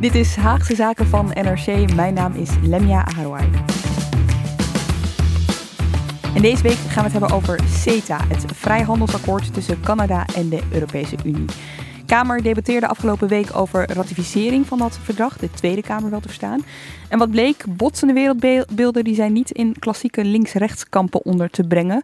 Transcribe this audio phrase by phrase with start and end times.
[0.00, 1.94] Dit is Haagse Zaken van NRC.
[1.94, 3.50] Mijn naam is Lemia Aharouai.
[6.34, 10.60] En deze week gaan we het hebben over CETA, het vrijhandelsakkoord tussen Canada en de
[10.72, 11.44] Europese Unie.
[12.06, 16.64] Kamer debatteerde afgelopen week over ratificering van dat verdrag, de Tweede Kamer wel te verstaan.
[17.08, 22.02] En wat bleek, botsende wereldbeelden die zijn niet in klassieke links-rechtskampen onder te brengen.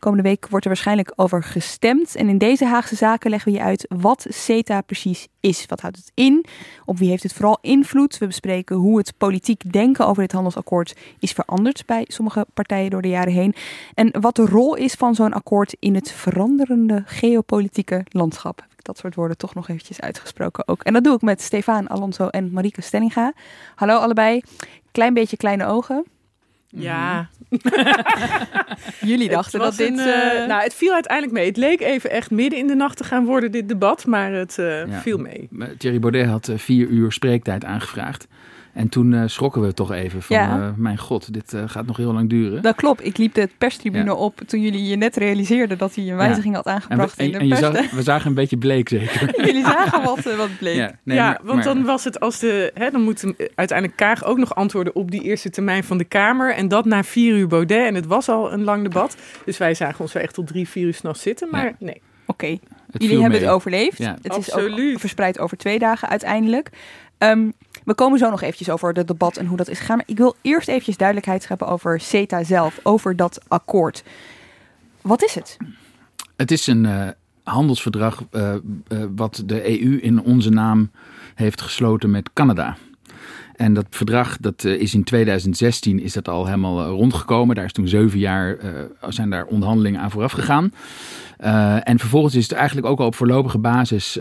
[0.00, 2.14] Komende week wordt er waarschijnlijk over gestemd.
[2.14, 5.66] En in deze Haagse zaken leggen we je uit wat CETA precies is.
[5.66, 6.44] Wat houdt het in?
[6.84, 8.18] Op wie heeft het vooral invloed?
[8.18, 13.02] We bespreken hoe het politiek denken over dit handelsakkoord is veranderd bij sommige partijen door
[13.02, 13.54] de jaren heen.
[13.94, 18.60] En wat de rol is van zo'n akkoord in het veranderende geopolitieke landschap.
[18.60, 20.82] Heb ik dat soort woorden toch nog eventjes uitgesproken ook.
[20.82, 23.32] En dat doe ik met Stefan Alonso en Marieke Stellinga.
[23.74, 24.42] Hallo allebei.
[24.92, 26.04] Klein beetje kleine ogen.
[26.70, 27.28] Ja.
[29.00, 29.88] Jullie dachten dat dit...
[29.88, 31.46] Een, uh, nou, het viel uiteindelijk mee.
[31.46, 34.06] Het leek even echt midden in de nacht te gaan worden, dit debat.
[34.06, 35.00] Maar het uh, ja.
[35.00, 35.48] viel mee.
[35.78, 38.26] Thierry Baudet had vier uur spreektijd aangevraagd.
[38.72, 40.58] En toen uh, schrokken we toch even van, ja.
[40.58, 42.62] uh, mijn god, dit uh, gaat nog heel lang duren.
[42.62, 43.06] Dat klopt.
[43.06, 44.14] Ik liep de perstribune ja.
[44.14, 47.40] op toen jullie je net realiseerden dat hij een wijziging had aangebracht en we, en,
[47.40, 47.80] in de en pers.
[47.80, 49.32] Zag, we zagen een beetje bleek zeker.
[49.46, 50.76] jullie zagen wat, wat bleek.
[50.76, 53.98] Ja, nee, ja maar, want maar, dan was het als de, hè, dan moet uiteindelijk
[53.98, 56.54] Kaag ook nog antwoorden op die eerste termijn van de Kamer.
[56.54, 57.86] En dat na vier uur Baudet.
[57.86, 59.16] En het was al een lang debat.
[59.44, 61.48] Dus wij zagen ons wel echt tot drie, vier uur s'nachts zitten.
[61.50, 62.02] Maar nee.
[62.26, 62.60] Oké, okay.
[62.92, 63.40] jullie hebben mee.
[63.40, 63.98] het overleefd.
[63.98, 64.78] Het Absoluut.
[64.78, 66.70] is ook verspreid over twee dagen uiteindelijk.
[67.18, 67.52] Um,
[67.84, 69.96] we komen zo nog eventjes over het debat en hoe dat is gegaan.
[69.96, 74.02] Maar ik wil eerst eventjes duidelijkheid scheppen over CETA zelf, over dat akkoord.
[75.00, 75.56] Wat is het?
[76.36, 77.08] Het is een uh,
[77.42, 78.54] handelsverdrag uh,
[78.88, 80.90] uh, wat de EU in onze naam
[81.34, 82.76] heeft gesloten met Canada.
[83.54, 87.54] En dat verdrag dat is in 2016 is dat al helemaal rondgekomen.
[87.56, 88.56] Daar is toen zeven jaar
[89.08, 90.72] zijn daar onderhandelingen aan vooraf gegaan.
[91.84, 94.18] En vervolgens is het eigenlijk ook al op voorlopige basis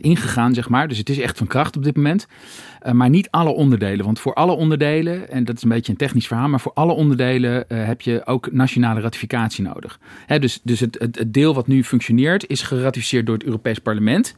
[0.00, 0.88] ingegaan, zeg maar.
[0.88, 2.26] Dus het is echt van kracht op dit moment.
[2.86, 4.04] Uh, maar niet alle onderdelen.
[4.04, 6.92] Want voor alle onderdelen, en dat is een beetje een technisch verhaal, maar voor alle
[6.92, 9.98] onderdelen heb je ook nationale ratificatie nodig.
[10.26, 13.78] Hè, dus dus het, het, het, deel wat nu functioneert is geratificeerd door het Europees
[13.78, 14.34] Parlement.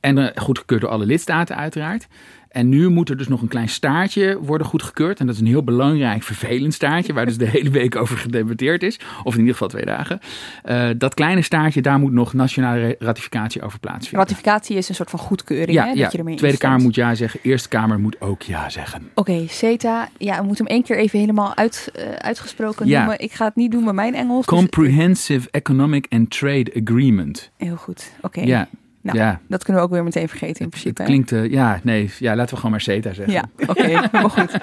[0.00, 2.06] En goedgekeurd door alle lidstaten, uiteraard.
[2.50, 5.20] En nu moet er dus nog een klein staartje worden goedgekeurd.
[5.20, 8.82] En dat is een heel belangrijk, vervelend staartje, waar dus de hele week over gedebatteerd
[8.82, 8.98] is.
[9.22, 10.20] Of in ieder geval twee dagen.
[10.64, 14.28] Uh, dat kleine staartje, daar moet nog nationale ratificatie over plaatsvinden.
[14.28, 15.90] Ratificatie is een soort van goedkeuring, ja, hè?
[15.90, 16.58] Ja, dat je ermee Tweede.
[16.58, 19.10] Kamer moet ja zeggen, Eerste Kamer moet ook ja zeggen.
[19.14, 22.98] Oké, okay, CETA, ja, we moeten hem één keer even helemaal uit, uh, uitgesproken Ja.
[22.98, 23.20] noemen.
[23.20, 24.46] Ik ga het niet doen met mijn Engels.
[24.46, 27.50] dus- Comprehensive Economic and Trade Agreement.
[27.56, 28.40] Heel goed, oké.
[28.40, 28.68] Ja,
[29.02, 29.40] Nou, ja.
[29.48, 31.02] dat kunnen we ook weer meteen vergeten in Het principe.
[31.02, 31.08] hè?
[31.08, 33.34] klinkt, eh, ja, nee, ja, laten we gewoon maar CETA zeggen.
[33.34, 34.58] Ja, oké, helemaal goed.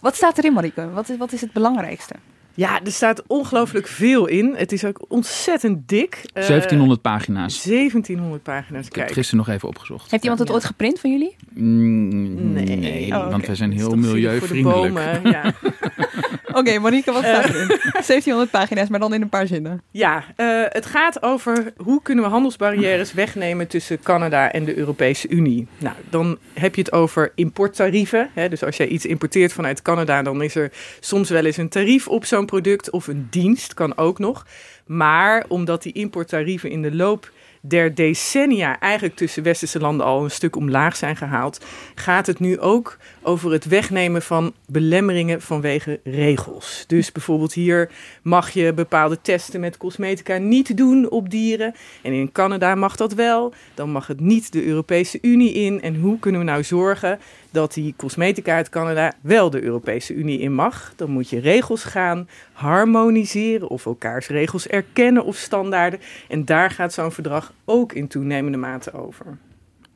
[0.00, 0.90] Wat staat erin, Marieke?
[0.90, 2.14] Wat is, wat is het belangrijkste?
[2.54, 4.54] Ja, er staat ongelooflijk veel in.
[4.56, 6.14] Het is ook ontzettend dik.
[6.32, 7.62] Eh, 1700 pagina's.
[7.62, 8.66] 1700 pagina's.
[8.66, 10.10] Ik heb het Kijk, gisteren nog even opgeopgezocht.
[10.10, 10.54] Heeft iemand het Ja.
[10.54, 11.36] ooit geprint van jullie?
[11.54, 12.64] Mm, Nee.
[12.76, 14.94] nee, Oh, want wij zijn Het heel voor de milieuvriendelijk.
[14.94, 15.52] bomen, Ja,
[16.58, 17.66] Oké, Marieke, wat staat erin?
[17.92, 19.82] 1700 pagina's, maar dan in een paar zinnen.
[19.90, 25.28] ja eh, het gaat over hoe kunnen we handelsbarrières wegnemen tussen Canada en de Europese
[25.28, 25.66] Unie.
[25.78, 28.30] Nou, dan heb je het over importtarieven.
[28.34, 28.48] Hè?
[28.48, 32.08] Dus als jij iets importeert vanuit Canada, dan is er soms wel eens een tarief
[32.08, 34.46] op zo'n product of een dienst, kan ook nog.
[34.86, 37.30] Maar omdat die importtarieven in de loop
[37.64, 41.64] der decennia eigenlijk tussen westerse landen al een stuk omlaag zijn gehaald,
[41.94, 46.84] gaat het nu ook over het wegnemen van belemmeringen vanwege regels.
[46.86, 47.90] Dus bijvoorbeeld hier
[48.22, 51.74] mag je bepaalde testen met cosmetica niet doen op dieren.
[52.02, 53.52] En in Canada mag dat wel.
[53.74, 55.82] Dan mag het niet de Europese Unie in.
[55.82, 57.18] En hoe kunnen we nou zorgen
[57.52, 60.92] dat die cosmetica uit Canada wel de Europese Unie in mag?
[60.96, 66.00] Dan moet je regels gaan harmoniseren of elkaars regels erkennen of standaarden.
[66.28, 69.38] En daar gaat zo'n verdrag ook in toenemende mate over.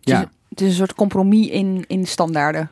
[0.00, 2.70] Ja, Het is een soort compromis in, in standaarden.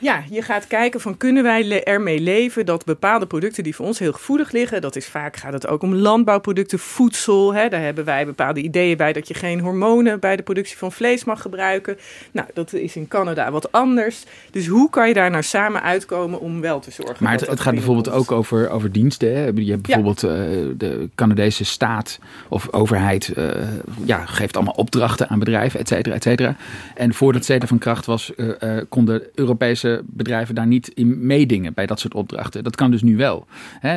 [0.00, 3.98] Ja, je gaat kijken van kunnen wij ermee leven dat bepaalde producten die voor ons
[3.98, 7.54] heel gevoelig liggen, dat is vaak gaat het ook om landbouwproducten, voedsel.
[7.54, 10.92] Hè, daar hebben wij bepaalde ideeën bij dat je geen hormonen bij de productie van
[10.92, 11.96] vlees mag gebruiken.
[12.30, 14.24] Nou, dat is in Canada wat anders.
[14.50, 17.16] Dus hoe kan je daar nou samen uitkomen om wel te zorgen?
[17.18, 19.36] Maar het, het gaat bijvoorbeeld ook over, over diensten.
[19.36, 19.44] Hè?
[19.54, 20.30] Je hebt bijvoorbeeld uh,
[20.76, 22.18] de Canadese staat
[22.48, 23.50] of overheid uh,
[24.04, 26.56] ja, geeft allemaal opdrachten aan bedrijven, et cetera, et cetera.
[26.94, 31.86] En voordat CETA van kracht was, uh, konden Europese bedrijven daar niet in meedingen bij
[31.86, 32.64] dat soort opdrachten.
[32.64, 33.46] Dat kan dus nu wel.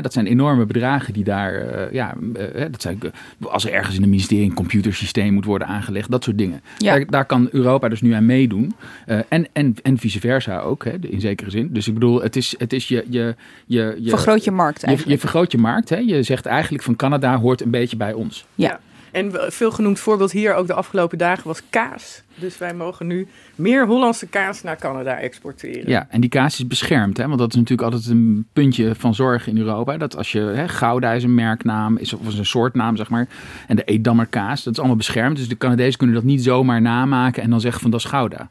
[0.02, 3.00] dat zijn enorme bedragen die daar, uh, ja, uh, dat zijn,
[3.42, 6.62] als er ergens in een ministerie een computersysteem moet worden aangelegd, dat soort dingen.
[6.78, 6.94] Ja.
[6.94, 8.74] Daar, daar, kan Europa dus nu aan meedoen.
[9.08, 11.70] Uh, en, en, en vice versa ook, hè, in zekere zin.
[11.72, 13.36] Dus ik bedoel, het is, het is je, je,
[13.66, 15.06] je, je vergroot je markt eigenlijk.
[15.06, 15.90] Je, je vergroot je markt.
[15.90, 15.98] Hè.
[15.98, 18.46] Je zegt eigenlijk van Canada hoort een beetje bij ons.
[18.56, 18.80] ja.
[19.14, 22.22] En veel genoemd voorbeeld hier ook de afgelopen dagen was kaas.
[22.36, 25.90] Dus wij mogen nu meer Hollandse kaas naar Canada exporteren.
[25.90, 27.18] Ja, en die kaas is beschermd.
[27.18, 27.28] Hè?
[27.28, 29.98] Want dat is natuurlijk altijd een puntje van zorg in Europa.
[29.98, 33.28] Dat als je, hè, Gouda is een merknaam, is, of is een soortnaam zeg maar.
[33.68, 35.38] En de Edammer kaas, dat is allemaal beschermd.
[35.38, 38.50] Dus de Canadezen kunnen dat niet zomaar namaken en dan zeggen van dat is Gouda.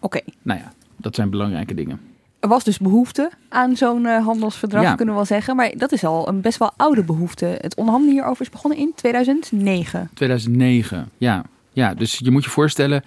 [0.00, 0.20] Oké.
[0.42, 2.09] Nou ja, dat zijn belangrijke dingen
[2.40, 5.56] er was dus behoefte aan zo'n uh, handelsverdrag, kunnen we wel zeggen.
[5.56, 7.58] Maar dat is al een best wel oude behoefte.
[7.60, 10.10] Het onderhandelen hierover is begonnen in 2009.
[10.14, 11.44] 2009, ja.
[11.72, 13.02] Ja, dus je moet je voorstellen,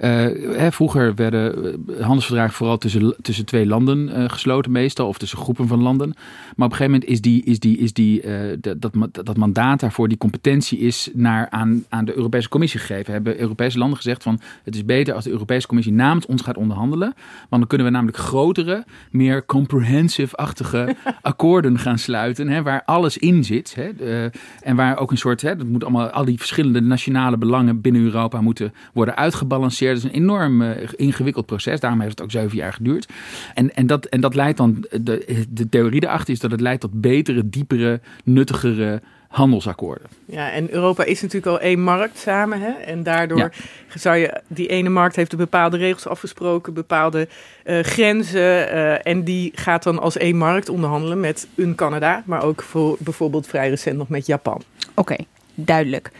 [0.00, 5.38] hè, vroeger werden eh, handelsverdragen vooral tussen, tussen twee landen uh, gesloten meestal, of tussen
[5.38, 6.08] groepen van landen.
[6.56, 9.80] Maar op een gegeven moment is, die, is, die, is die, uh, dat, dat mandaat
[9.80, 13.12] daarvoor, die competentie is naar, aan, aan de Europese Commissie gegeven.
[13.12, 16.56] Hebben Europese landen gezegd van het is beter als de Europese Commissie namens ons gaat
[16.56, 17.14] onderhandelen.
[17.48, 23.44] Want dan kunnen we namelijk grotere, meer comprehensive-achtige akkoorden gaan sluiten, hè, waar alles in
[23.44, 23.74] zit.
[23.74, 24.26] Hè,
[24.60, 28.02] en waar ook een soort, hè, dat moet allemaal, al die verschillende nationale belangen binnen
[28.02, 29.87] Europa moeten worden uitgebalanceerd.
[29.94, 31.80] Het is een enorm uh, ingewikkeld proces.
[31.80, 33.08] Daarom heeft het ook zeven jaar geduurd.
[33.54, 36.80] En, en, dat, en dat leidt dan, de, de theorie erachter is dat het leidt
[36.80, 40.06] tot betere, diepere, nuttigere handelsakkoorden.
[40.24, 42.60] Ja, en Europa is natuurlijk al één markt samen.
[42.60, 42.70] Hè?
[42.70, 43.52] En daardoor
[43.94, 47.28] zou je, die ene markt heeft er bepaalde regels afgesproken, bepaalde
[47.64, 48.40] uh, grenzen.
[48.74, 52.96] Uh, en die gaat dan als één markt onderhandelen met een Canada, maar ook voor,
[53.00, 54.62] bijvoorbeeld vrij recent nog met Japan.
[54.94, 55.16] Oké,
[55.54, 56.10] duidelijk.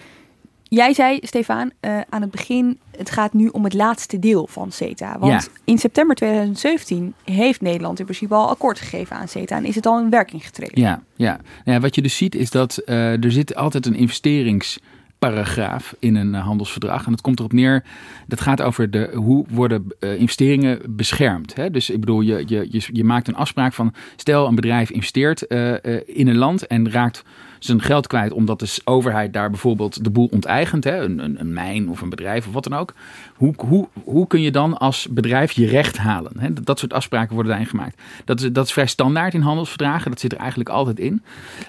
[0.68, 4.72] Jij zei, Stefan, uh, aan het begin, het gaat nu om het laatste deel van
[4.72, 5.18] CETA.
[5.18, 9.74] Want in september 2017 heeft Nederland in principe al akkoord gegeven aan CETA en is
[9.74, 10.80] het al in werking getreden.
[10.80, 11.32] Ja, ja.
[11.64, 14.78] Nou ja wat je dus ziet is dat uh, er zit altijd een investerings
[15.18, 17.04] paragraaf in een uh, handelsverdrag.
[17.04, 17.84] En dat komt erop neer,
[18.26, 21.54] dat gaat over de, hoe worden investeringen beschermd.
[21.54, 21.70] Hè?
[21.70, 25.44] Dus ik bedoel, je, je, je, je, maakt een afspraak van, stel een bedrijf investeert
[25.48, 25.74] uh,
[26.06, 27.24] in een land en raakt
[27.58, 31.52] zijn geld kwijt omdat de overheid daar bijvoorbeeld de boel onteigent, hè, een, een, een
[31.52, 32.94] mijn of een bedrijf of wat dan ook.
[33.34, 36.32] Hoe, hoe, hoe kun je dan als bedrijf je recht halen?
[36.38, 36.52] Hè?
[36.52, 38.00] Dat, soort afspraken worden daarin gemaakt.
[38.24, 41.22] Dat is, dat is vrij standaard in handelsverdragen, dat zit er eigenlijk altijd in.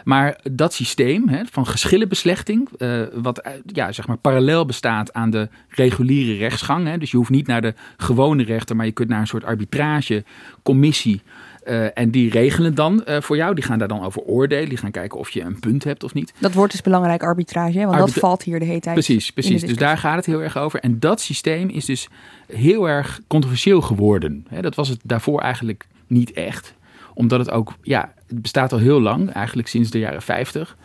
[0.04, 5.50] Maar dat systeem hè, van geschillenbeslechting, uh, wat ja, zeg maar parallel bestaat aan de
[5.70, 6.88] reguliere rechtsgang.
[6.88, 9.44] Hè, dus je hoeft niet naar de gewone rechter, maar je kunt naar een soort
[9.44, 11.22] arbitragecommissie
[11.68, 13.56] uh, en die regelen dan uh, voor jou.
[13.56, 14.70] Die gaan daar dan over oordelen.
[14.70, 16.34] Die gaan kijken of je een punt hebt of niet.
[16.38, 18.94] Dat wordt dus belangrijk arbitrage, want dat valt hier de hele tijd.
[18.94, 19.62] Precies, precies.
[19.62, 20.80] Dus daar gaat het heel erg over.
[20.80, 22.08] En dat systeem is dus
[22.48, 24.48] heel erg controversieel geworden.
[24.62, 26.74] dat was het daarvoor eigenlijk niet echt.
[27.14, 30.78] Omdat het ook, ja, het bestaat al heel lang, eigenlijk sinds de jaren 50.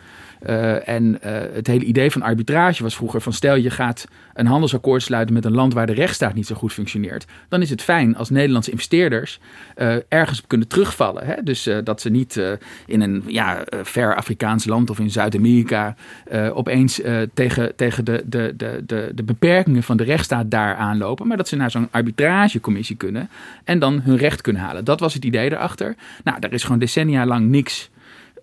[0.45, 4.45] Uh, en uh, het hele idee van arbitrage was vroeger van stel je gaat een
[4.45, 7.25] handelsakkoord sluiten met een land waar de rechtsstaat niet zo goed functioneert.
[7.49, 9.39] Dan is het fijn als Nederlandse investeerders
[9.77, 11.25] uh, ergens kunnen terugvallen.
[11.25, 11.43] Hè?
[11.43, 12.41] Dus dat ze niet
[12.85, 15.95] in een ja, ver Afrikaans land of in Zuid-Amerika
[16.53, 17.01] opeens
[17.33, 21.27] tegen, tegen de, de, de, de, de beperkingen van de rechtsstaat daar aanlopen.
[21.27, 23.29] Maar dat ze naar zo'n arbitragecommissie kunnen
[23.63, 24.85] en dan hun recht kunnen halen.
[24.85, 25.95] Dat was het idee erachter.
[26.23, 27.89] Nou, daar is gewoon decennia lang niks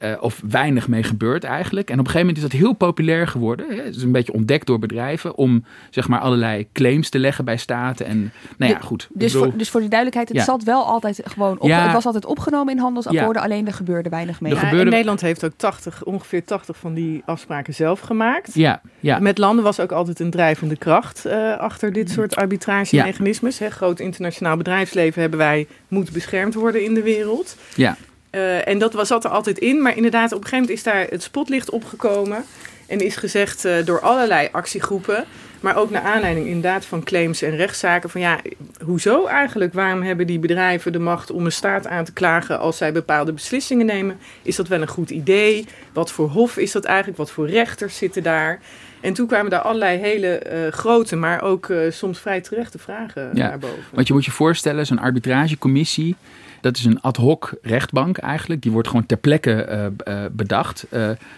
[0.05, 1.91] uh, of weinig mee gebeurt eigenlijk.
[1.91, 3.67] En op een gegeven moment is dat heel populair geworden.
[3.69, 3.83] Hè?
[3.83, 7.57] Het is een beetje ontdekt door bedrijven om zeg maar allerlei claims te leggen bij
[7.57, 8.07] staten.
[8.07, 9.09] En nou ja, goed.
[9.13, 10.45] Dus, voor, dus voor de duidelijkheid, het ja.
[10.45, 11.69] zat wel altijd gewoon op.
[11.69, 11.83] Ja.
[11.83, 13.49] Het was altijd opgenomen in handelsakkoorden, ja.
[13.49, 14.57] alleen er gebeurde weinig mee.
[14.57, 14.91] Gebeurde...
[14.91, 18.55] Nederland heeft ook 80, ongeveer 80 van die afspraken zelf gemaakt.
[18.55, 19.19] Ja, ja.
[19.19, 23.59] Met landen was ook altijd een drijvende kracht uh, achter dit soort arbitragemechanismes.
[23.59, 23.71] Ja.
[23.71, 27.57] Groot internationaal bedrijfsleven hebben wij, moet beschermd worden in de wereld.
[27.75, 27.97] Ja.
[28.33, 29.83] Uh, en dat was, zat er altijd in.
[29.83, 32.45] Maar inderdaad, op een gegeven moment is daar het spotlicht opgekomen.
[32.87, 35.25] En is gezegd uh, door allerlei actiegroepen,
[35.61, 38.11] maar ook naar aanleiding inderdaad van claims en rechtszaken.
[38.11, 38.41] Van ja,
[38.85, 39.73] hoezo eigenlijk?
[39.73, 43.33] Waarom hebben die bedrijven de macht om een staat aan te klagen als zij bepaalde
[43.33, 44.19] beslissingen nemen?
[44.43, 45.67] Is dat wel een goed idee?
[45.93, 47.19] Wat voor hof is dat eigenlijk?
[47.19, 48.61] Wat voor rechters zitten daar?
[49.01, 53.31] En toen kwamen daar allerlei hele uh, grote, maar ook uh, soms vrij terechte vragen
[53.35, 53.85] ja, naar boven.
[53.93, 56.17] Want je moet je voorstellen, zo'n arbitragecommissie,
[56.63, 58.63] dat is een ad hoc rechtbank eigenlijk.
[58.63, 60.87] Die wordt gewoon ter plekke uh, bedacht.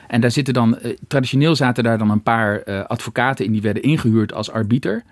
[0.09, 0.79] en daar zitten dan,
[1.09, 5.03] traditioneel zaten daar dan een paar advocaten in die werden ingehuurd als arbiter.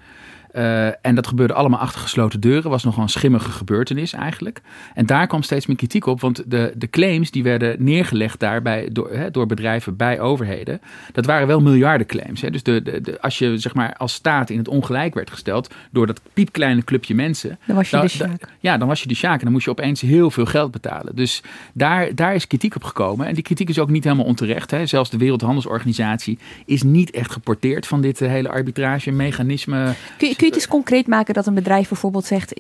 [0.55, 2.71] Uh, en dat gebeurde allemaal achter gesloten deuren.
[2.71, 4.61] Was nogal een schimmige gebeurtenis eigenlijk.
[4.95, 6.21] En daar kwam steeds meer kritiek op.
[6.21, 10.81] Want de, de claims die werden neergelegd daarbij door, hè, door bedrijven bij overheden.
[11.13, 12.41] Dat waren wel miljardenclaims.
[12.41, 12.51] Hè.
[12.51, 15.75] Dus de, de, de, als je zeg maar, als staat in het ongelijk werd gesteld.
[15.91, 17.59] door dat piepkleine clubje mensen.
[17.67, 18.49] Dan was je de sjaak.
[18.61, 19.39] Ja, dan was je de sjaak.
[19.39, 21.17] En dan moest je opeens heel veel geld betalen.
[21.17, 21.43] Dus
[21.73, 23.27] daar, daar is kritiek op gekomen.
[23.27, 24.71] En die kritiek is ook niet helemaal onterecht.
[24.71, 24.87] Hè.
[24.87, 29.95] Zelfs de Wereldhandelsorganisatie is niet echt geporteerd van dit hele arbitragemechanisme.
[30.19, 32.55] Kun je, kun je het concreet maken dat een bedrijf bijvoorbeeld zegt: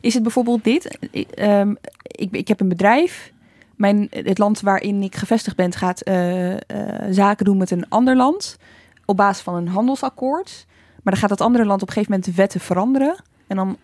[0.00, 0.98] is het bijvoorbeeld dit?
[1.38, 3.32] Um, ik, ik heb een bedrijf.
[3.76, 6.58] Mijn, het land waarin ik gevestigd ben gaat uh, uh,
[7.10, 8.56] zaken doen met een ander land
[9.04, 10.66] op basis van een handelsakkoord.
[11.02, 13.16] Maar dan gaat dat andere land op een gegeven moment de wetten veranderen.
[13.46, 13.76] En dan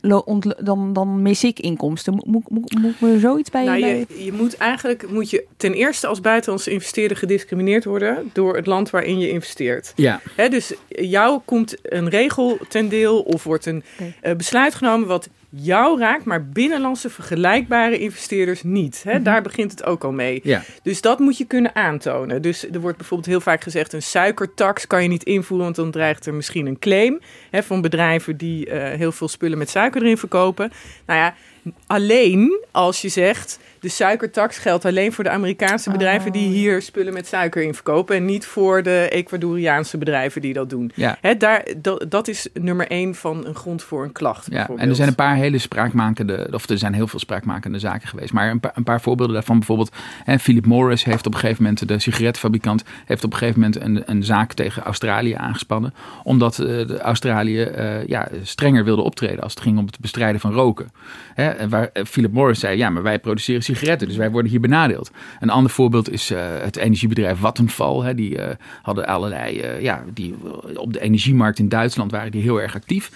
[0.00, 2.12] dan, dan mis ik inkomsten.
[2.14, 6.06] Moet, moet, moet er zoiets bij nou, je, je, moet eigenlijk moet je ten eerste
[6.06, 9.92] als buitenlandse investeerder gediscrimineerd worden door het land waarin je investeert.
[9.96, 10.20] Ja.
[10.48, 13.82] dus jou komt een regel ten deel of wordt een
[14.20, 19.02] eh, besluit genomen wat jou raakt, maar binnenlandse vergelijkbare investeerders niet.
[19.04, 19.14] Hè?
[19.14, 19.22] Mhm.
[19.22, 20.40] Daar begint het ook al mee.
[20.42, 20.62] Ja.
[20.82, 22.42] Dus dat moet je kunnen aantonen.
[22.42, 25.90] Dus er wordt bijvoorbeeld heel vaak gezegd: een suikertax kan je niet invoeren, want dan
[25.90, 27.20] dreigt er misschien een claim
[27.50, 30.72] hè, van bedrijven die uh, heel veel spullen met suiker erin verkopen.
[31.06, 31.34] Nou ja,
[31.86, 36.52] alleen als je zegt de suikertax geldt alleen voor de Amerikaanse bedrijven die oh.
[36.52, 38.16] hier spullen met suiker in verkopen.
[38.16, 40.92] En niet voor de Ecuadoriaanse bedrijven die dat doen.
[40.94, 41.18] Ja.
[41.38, 44.46] daar, dat, dat is nummer één van een grond voor een klacht.
[44.50, 48.08] Ja, en er zijn een paar hele spraakmakende, of er zijn heel veel spraakmakende zaken
[48.08, 48.32] geweest.
[48.32, 49.58] Maar een paar, een paar voorbeelden daarvan.
[49.58, 49.92] Bijvoorbeeld,
[50.24, 53.80] hè, Philip Morris heeft op een gegeven moment, de sigaretfabrikant, heeft op een gegeven moment
[53.80, 55.94] een, een zaak tegen Australië aangespannen.
[56.22, 60.40] Omdat uh, de Australië uh, ja, strenger wilde optreden als het ging om het bestrijden
[60.40, 60.90] van roken.
[61.34, 64.08] Hè, waar uh, Philip Morris zei, ja, maar wij produceren sigaretten.
[64.08, 65.10] Dus wij worden hier benadeeld.
[65.40, 68.04] Een ander voorbeeld is uh, het energiebedrijf Vattenfall.
[68.04, 68.44] Hè, die uh,
[68.82, 70.34] hadden allerlei, ja, die,
[70.74, 73.10] op de energiemarkt in Duitsland waren die heel erg actief.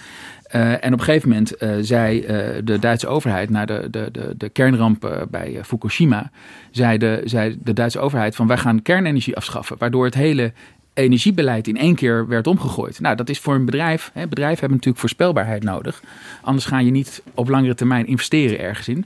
[0.51, 2.21] en op een gegeven moment zei
[2.63, 6.31] de Duitse overheid na de, de, de, de kernramp bij Fukushima,
[6.71, 9.75] zei de, zei de Duitse overheid van wij gaan kernenergie afschaffen.
[9.79, 10.53] Waardoor het hele
[10.93, 12.99] energiebeleid in één keer werd omgegooid.
[12.99, 14.11] Nou, dat is voor een bedrijf.
[14.13, 16.01] Hè, bedrijven hebben natuurlijk voorspelbaarheid nodig.
[16.41, 19.05] Anders ga je niet op langere termijn investeren ergens in.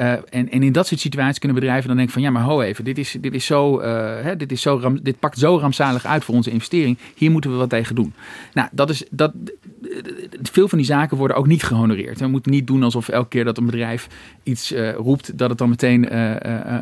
[0.00, 2.60] Uh, en, en, in dat soort situaties kunnen bedrijven dan denken van ja, maar ho
[2.60, 3.84] even, dit, is, dit, is zo, uh,
[4.20, 6.98] hè, dit, is zo ram, dit pakt zo rampzalig uit voor onze investering.
[7.14, 8.14] Hier moeten we wat tegen doen.
[8.52, 9.32] Nou, dat is, dat,
[10.42, 12.20] veel van die zaken worden ook niet gehonoreerd.
[12.20, 14.08] We moeten niet doen alsof elke keer dat een bedrijf
[14.42, 16.00] iets uh, roept, dat het dan meteen.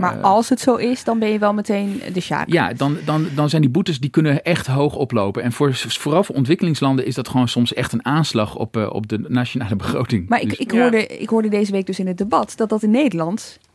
[0.00, 2.52] maar als het zo is, dan ben je wel meteen de sjaak.
[2.52, 5.42] Ja, dan, dan, dan zijn die boetes die kunnen echt hoog oplopen.
[5.42, 9.24] En voor, vooral voor ontwikkelingslanden is dat gewoon soms echt een aanslag op, op de
[9.28, 10.28] nationale begroting.
[10.28, 12.82] Maar ik, dus- ik, hoorde, ik hoorde deze week dus in het debat dat dat
[12.82, 13.02] in Nederland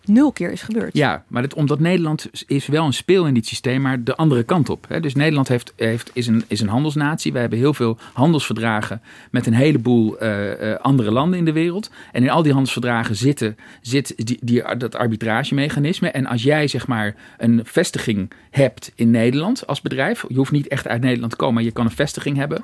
[0.09, 0.97] nul keer is gebeurd.
[0.97, 4.43] Ja, maar het, omdat Nederland is wel een speel in dit systeem, maar de andere
[4.43, 4.85] kant op.
[4.87, 4.99] Hè.
[4.99, 7.33] Dus Nederland heeft, heeft, is, een, is een handelsnatie.
[7.33, 11.91] We hebben heel veel handelsverdragen met een heleboel uh, uh, andere landen in de wereld.
[12.11, 16.09] En in al die handelsverdragen zitten, zit die, die, dat arbitragemechanisme.
[16.09, 20.67] En als jij zeg maar een vestiging hebt in Nederland als bedrijf, je hoeft niet
[20.67, 22.63] echt uit Nederland te komen, maar je kan een vestiging hebben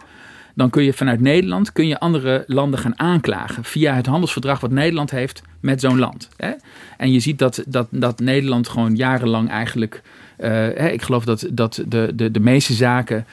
[0.55, 4.71] dan kun je vanuit Nederland kun je andere landen gaan aanklagen via het handelsverdrag wat
[4.71, 6.29] Nederland heeft met zo'n land.
[6.37, 6.51] Hè?
[6.97, 10.01] En je ziet dat, dat, dat Nederland gewoon jarenlang eigenlijk.
[10.37, 13.25] Hè, ik geloof dat, dat de, de, de meeste zaken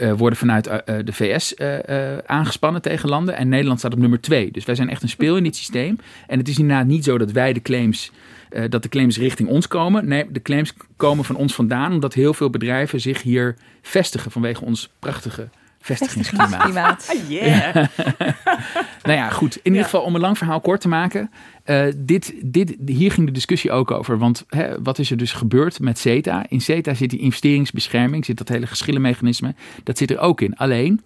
[0.00, 1.54] uh, worden vanuit uh, de VS
[2.26, 3.36] aangespannen tegen landen.
[3.36, 4.50] En Nederland staat op nummer twee.
[4.52, 5.98] Dus wij zijn echt een speel in dit systeem.
[6.26, 8.12] En het is inderdaad niet zo dat wij de claims.
[8.68, 10.08] dat de claims richting ons komen.
[10.08, 14.64] Nee, de claims komen van ons vandaan, omdat heel veel bedrijven zich hier vestigen vanwege
[14.64, 15.48] ons prachtige
[15.80, 17.16] vestigingsklimaat.
[17.28, 17.74] yeah.
[19.02, 19.56] nou ja, goed.
[19.56, 21.30] In ieder geval om een lang verhaal kort te maken.
[21.66, 24.18] Uh, dit, dit, hier ging de discussie ook over.
[24.18, 26.44] Want hè, wat is er dus gebeurd met CETA?
[26.48, 29.54] In CETA zit die investeringsbescherming, zit dat hele geschillenmechanisme.
[29.84, 30.56] Dat zit er ook in.
[30.56, 31.00] Alleen,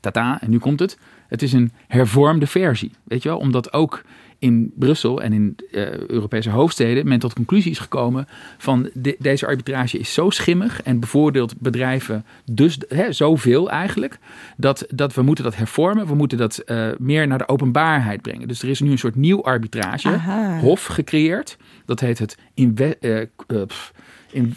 [0.00, 0.98] tata, en nu komt het.
[1.28, 2.92] Het is een hervormde versie.
[3.04, 3.38] Weet je wel?
[3.38, 4.02] Omdat ook
[4.40, 8.28] in Brussel en in uh, Europese hoofdsteden men tot conclusie is gekomen
[8.58, 14.18] van de, deze arbitrage is zo schimmig en bevoordeelt bedrijven dus hè, zoveel eigenlijk,
[14.56, 16.06] dat, dat we moeten dat hervormen.
[16.06, 18.48] We moeten dat uh, meer naar de openbaarheid brengen.
[18.48, 21.56] Dus er is nu een soort nieuw arbitragehof gecreëerd.
[21.84, 23.22] Dat heet het uh,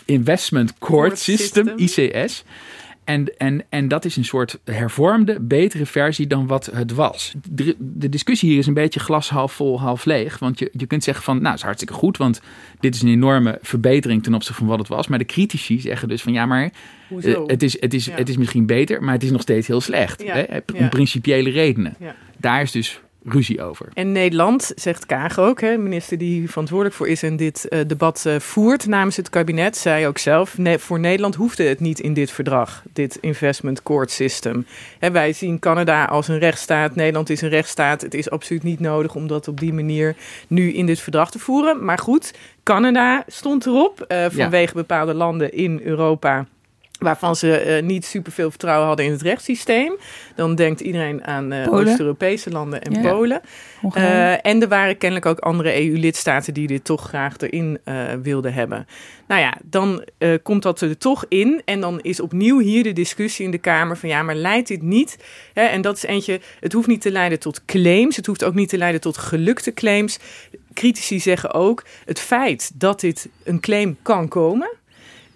[0.05, 2.43] Investment Court, System, ICS.
[3.03, 7.33] En, en, en dat is een soort hervormde, betere versie dan wat het was.
[7.49, 10.39] De, de, discussie hier is een beetje glas half vol, half leeg.
[10.39, 12.41] Want je, je kunt zeggen van, nou, het is hartstikke goed, want
[12.79, 15.07] dit is een enorme verbetering ten opzichte van wat het was.
[15.07, 16.71] Maar de critici zeggen dus van, ja, maar
[17.09, 19.81] uh, het, is, het, is, het is misschien beter, maar het is nog steeds heel
[19.81, 20.21] slecht.
[20.21, 20.33] Ja.
[20.33, 20.57] Hè?
[20.75, 21.95] Om principiële redenen.
[22.37, 23.87] Daar is dus ruzie over.
[23.93, 28.23] En Nederland, zegt Kaag ook, hè, minister die verantwoordelijk voor is en dit uh, debat
[28.27, 32.13] uh, voert namens het kabinet, zei ook zelf, nee, voor Nederland hoefde het niet in
[32.13, 34.65] dit verdrag, dit investment court system.
[34.99, 38.01] Hè, wij zien Canada als een rechtsstaat, Nederland is een rechtsstaat.
[38.01, 40.15] Het is absoluut niet nodig om dat op die manier
[40.47, 41.85] nu in dit verdrag te voeren.
[41.85, 44.73] Maar goed, Canada stond erop uh, vanwege ja.
[44.73, 46.45] bepaalde landen in Europa
[47.03, 49.97] waarvan ze uh, niet superveel vertrouwen hadden in het rechtssysteem.
[50.35, 53.09] Dan denkt iedereen aan uh, Oost-Europese landen en ja.
[53.09, 53.41] Polen.
[53.95, 57.79] Uh, en er waren kennelijk ook andere EU-lidstaten die dit toch graag erin
[58.21, 58.87] wilden hebben.
[59.27, 60.03] Nou ja, dan
[60.43, 61.61] komt dat er toch in.
[61.65, 64.81] En dan is opnieuw hier de discussie in de Kamer van ja, maar leidt dit
[64.81, 65.17] niet?
[65.53, 68.15] Hè, en dat is eentje, het hoeft niet te leiden tot claims.
[68.15, 70.19] Het hoeft ook niet te leiden tot gelukte claims.
[70.73, 74.69] Critici zeggen ook, het feit dat dit een claim kan komen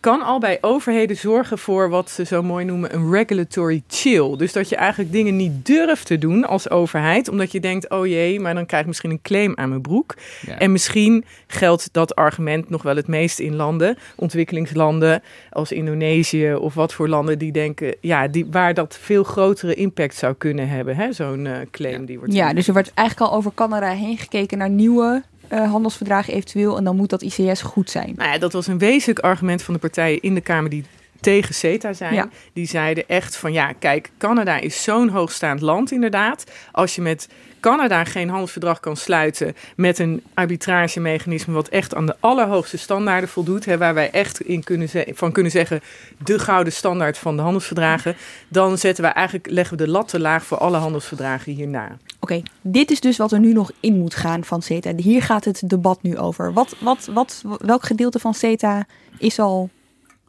[0.08, 4.36] kan al bij overheden zorgen voor wat ze zo mooi noemen een regulatory chill.
[4.38, 8.06] Dus dat je eigenlijk dingen niet durft te doen als overheid, omdat je denkt: oh
[8.06, 10.16] jee, maar dan krijg ik misschien een claim aan mijn broek.
[10.46, 10.60] Ja.
[10.60, 16.74] En misschien geldt dat argument nog wel het meest in landen, ontwikkelingslanden als Indonesië of
[16.74, 21.14] wat voor landen die denken, ja, die, waar dat veel grotere impact zou kunnen hebben.
[21.14, 22.06] Zo'n uh, claim ja.
[22.06, 22.34] die wordt.
[22.34, 25.24] Ja, dus er wordt eigenlijk al over Canada heen gekeken naar nieuwe
[25.54, 26.78] uh, handelsverdragen eventueel.
[26.78, 28.14] En dan moet dat ICS goed zijn.
[28.16, 30.84] Nou ja, dat was een wezenlijk argument van de partijen in de Kamer die
[31.20, 32.14] tegen CETA zijn.
[32.14, 32.30] Ja.
[32.54, 36.44] Die zeiden echt van ja, kijk, Canada is zo'n hoogstaand land inderdaad.
[36.72, 37.28] Als je met
[37.60, 43.66] Canada geen handelsverdrag kan sluiten met een arbitragemechanisme wat echt aan de allerhoogste standaarden voldoet,
[43.66, 45.82] hè, waar wij echt in kunnen van kunnen zeggen
[46.24, 48.16] de gouden standaard van de handelsverdragen,
[48.48, 51.86] dan zetten wij eigenlijk leggen we de lat te laag voor alle handelsverdragen hierna.
[51.86, 54.94] Oké, okay, dit is dus wat er nu nog in moet gaan van CETA.
[54.96, 56.54] Hier gaat het debat nu over.
[56.54, 58.86] Wat, wat, wat, welk gedeelte van CETA
[59.18, 59.70] is al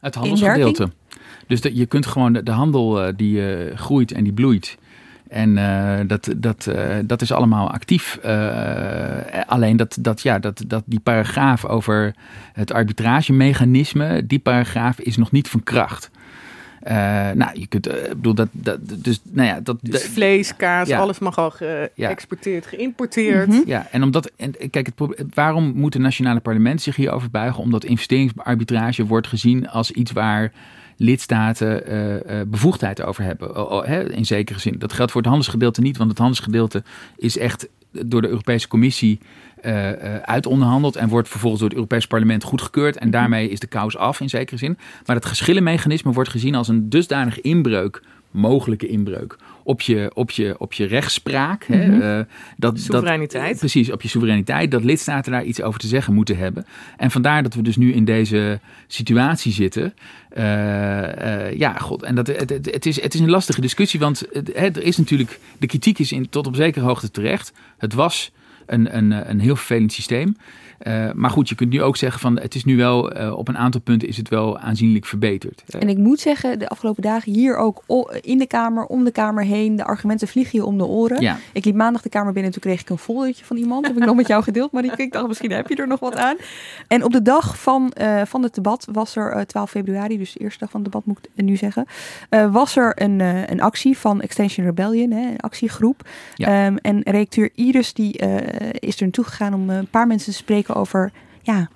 [0.01, 0.91] het handelsgedeelte.
[1.47, 4.79] Dus de, je kunt gewoon de, de handel uh, die uh, groeit en die bloeit.
[5.29, 6.71] En uh, dat, dat,
[7.05, 8.19] dat is allemaal actief.
[9.47, 12.15] alleen dat, dat, ja, dat, dat die paragraaf over
[12.53, 16.11] het arbitragemechanisme, die paragraaf is nog niet van kracht.
[16.85, 16.95] Uh,
[17.31, 20.99] nou, je kunt, uh, bedoel, dat, dat, dus, nou ja, dat, dus vlees, kaas, ja.
[20.99, 22.71] alles mag al geëxporteerd, ja.
[22.71, 23.47] geïmporteerd.
[23.47, 23.63] Mm -hmm.
[23.67, 27.63] Ja, en omdat, en kijk, het, waarom moet het nationale parlement zich hierover buigen?
[27.63, 30.53] Omdat investeringsarbitrage wordt gezien als iets waar
[30.97, 33.51] lidstaten uh, bevoegdheid over hebben,
[33.89, 34.79] uh, in zekere zin.
[34.79, 36.83] Dat geldt voor het handelsgedeelte niet, want het handelsgedeelte
[37.17, 39.19] is echt door de Europese Commissie
[39.65, 42.99] uh, uh, uitonderhandeld en wordt vervolgens door het Europees Parlement goedgekeurd.
[42.99, 44.79] En daarmee is de kous af in zekere zin.
[45.07, 49.37] Maar het geschillenmechanisme wordt gezien als een dusdanig inbreuk, mogelijke inbreuk,
[49.69, 51.69] op je, op je, op je rechtspraak.
[51.69, 52.01] Mm -hmm.
[52.01, 52.25] hè, uh,
[52.57, 53.51] dat, soevereiniteit.
[53.51, 54.71] Dat, precies, op je soevereiniteit.
[54.71, 56.67] Dat lidstaten daar iets over te zeggen moeten hebben.
[56.97, 59.95] En vandaar dat we dus nu in deze situatie zitten.
[61.59, 62.03] ja, god.
[62.03, 64.97] En dat, het, het, het, is, het is een lastige discussie, want het, er is
[64.97, 67.53] natuurlijk, de kritiek is in, tot op zekere hoogte terecht.
[67.79, 68.31] Het was
[68.69, 70.37] een, een, een heel vervelend systeem.
[70.87, 73.49] Uh, maar goed, je kunt nu ook zeggen van het is nu wel uh, op
[73.49, 75.63] een aantal punten is het wel aanzienlijk verbeterd.
[75.79, 77.83] En ik moet zeggen, de afgelopen dagen hier ook
[78.21, 81.21] in de Kamer, om de Kamer heen, de argumenten vliegen je om de oren.
[81.21, 81.39] Ja.
[81.53, 83.83] Ik liep maandag de Kamer binnen en toen kreeg ik een foldertje van iemand.
[83.83, 86.01] Dat heb ik nog met jou gedeeld, maar ik dacht misschien heb je er nog
[86.01, 86.37] wat aan.
[86.89, 90.41] En op de dag van, uh, van het debat was er, 12 februari, dus de
[90.41, 91.87] eerste dag van het debat moet ik nu zeggen,
[92.51, 96.09] was er een, een actie van Extension Rebellion, hè, een actiegroep.
[96.35, 96.67] Ja.
[96.67, 98.19] Um, en redacteur Iris die
[98.73, 101.69] is er naartoe gegaan om een paar mensen te spreken over ja,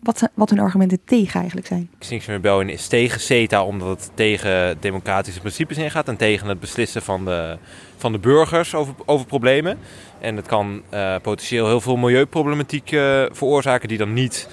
[0.00, 1.90] wat, wat hun argumenten tegen eigenlijk zijn.
[1.98, 7.02] Extinction Rebellion is tegen CETA omdat het tegen democratische principes ingaat en tegen het beslissen
[7.02, 7.58] van de,
[7.96, 9.78] van de burgers over, over problemen.
[10.20, 12.88] En het kan uh, potentieel heel veel milieuproblematiek
[13.32, 14.48] veroorzaken die dan niet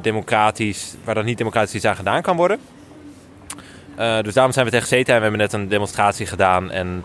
[0.00, 2.58] democratisch, waar dan niet democratisch iets aan gedaan kan worden.
[4.22, 7.04] Dus daarom zijn we tegen CETA en we hebben net een demonstratie gedaan en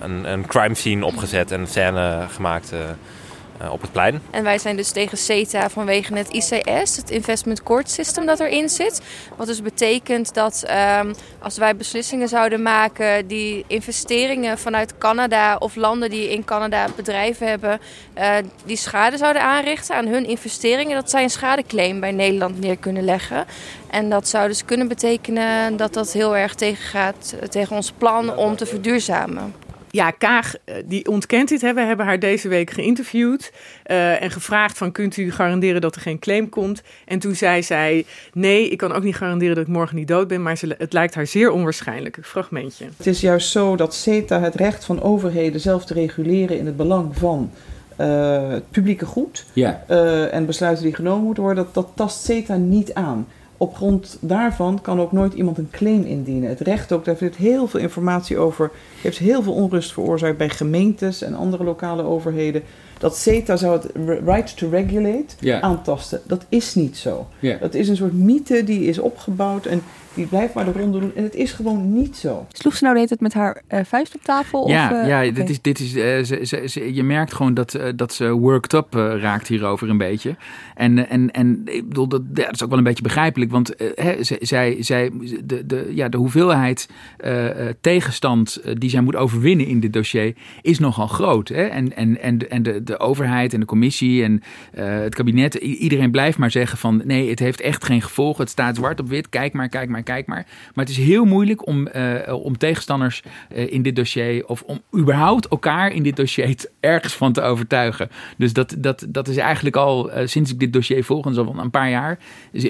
[0.00, 2.72] een, een crime scene opgezet en een scène gemaakt
[3.70, 4.22] op het plein.
[4.30, 8.68] En wij zijn dus tegen CETA vanwege het ICS, het Investment Court System dat erin
[8.68, 9.00] zit.
[9.36, 10.64] Wat dus betekent dat
[11.00, 16.86] um, als wij beslissingen zouden maken die investeringen vanuit Canada of landen die in Canada
[16.96, 17.80] bedrijven hebben,
[18.18, 22.76] uh, die schade zouden aanrichten aan hun investeringen, dat zij een schadeclaim bij Nederland neer
[22.76, 23.44] kunnen leggen.
[23.90, 28.56] En dat zou dus kunnen betekenen dat dat heel erg tegengaat tegen ons plan om
[28.56, 29.54] te verduurzamen.
[29.92, 31.60] Ja, Kaag eh, die ontkent dit.
[31.60, 31.74] Hè.
[31.74, 33.52] We hebben haar deze week geïnterviewd
[33.86, 36.82] uh, en gevraagd van kunt u garanderen dat er geen claim komt?
[37.04, 40.28] En toen zei zij nee, ik kan ook niet garanderen dat ik morgen niet dood
[40.28, 42.16] ben, maar ze, het lijkt haar zeer onwaarschijnlijk.
[42.16, 42.86] Een fragmentje.
[42.96, 46.76] Het is juist zo dat CETA het recht van overheden zelf te reguleren in het
[46.76, 47.50] belang van
[48.00, 49.84] uh, het publieke goed ja.
[49.90, 53.26] uh, en besluiten die genomen moeten worden, dat, dat tast CETA niet aan.
[53.62, 56.48] Op grond daarvan kan ook nooit iemand een claim indienen.
[56.48, 58.70] Het recht ook, daar heeft heel veel informatie over,
[59.00, 62.62] heeft heel veel onrust veroorzaakt bij gemeentes en andere lokale overheden.
[62.98, 63.90] Dat CETA zou het
[64.24, 65.60] right to regulate ja.
[65.60, 66.20] aantasten.
[66.26, 67.26] Dat is niet zo.
[67.38, 67.56] Ja.
[67.56, 69.82] Dat is een soort mythe die is opgebouwd en
[70.14, 71.14] die blijft maar de ronde doen.
[71.14, 72.46] En het is gewoon niet zo.
[72.52, 74.68] Sloeg ze nou deed het met haar uh, vuist op tafel?
[74.68, 75.32] Ja, of, uh, ja okay.
[75.32, 78.72] dit is, dit is, uh, ze, ze, ze, je merkt gewoon dat, dat ze worked
[78.72, 80.36] up raakt hierover een beetje.
[80.74, 83.50] En, en, en ik bedoel, dat, ja, dat is ook wel een beetje begrijpelijk.
[83.50, 85.10] Want hè, zij, zij,
[85.44, 86.88] de, de, ja, de hoeveelheid
[87.80, 91.48] tegenstand die zij moet overwinnen in dit dossier is nogal groot.
[91.48, 91.64] Hè?
[91.64, 94.42] En, en, en, en de, de overheid en de commissie en
[94.74, 98.42] het kabinet, iedereen blijft maar zeggen van nee, het heeft echt geen gevolgen.
[98.42, 100.46] Het staat zwart op wit, kijk maar, kijk maar, kijk maar.
[100.74, 103.22] Maar het is heel moeilijk om, uh, om tegenstanders
[103.54, 108.10] uh, in dit dossier, of om überhaupt elkaar in dit dossier ergens van te overtuigen.
[108.36, 111.44] Dus dat, dat, dat is eigenlijk al uh, sinds ik dit dossier volg, en zo
[111.44, 112.18] van een paar jaar,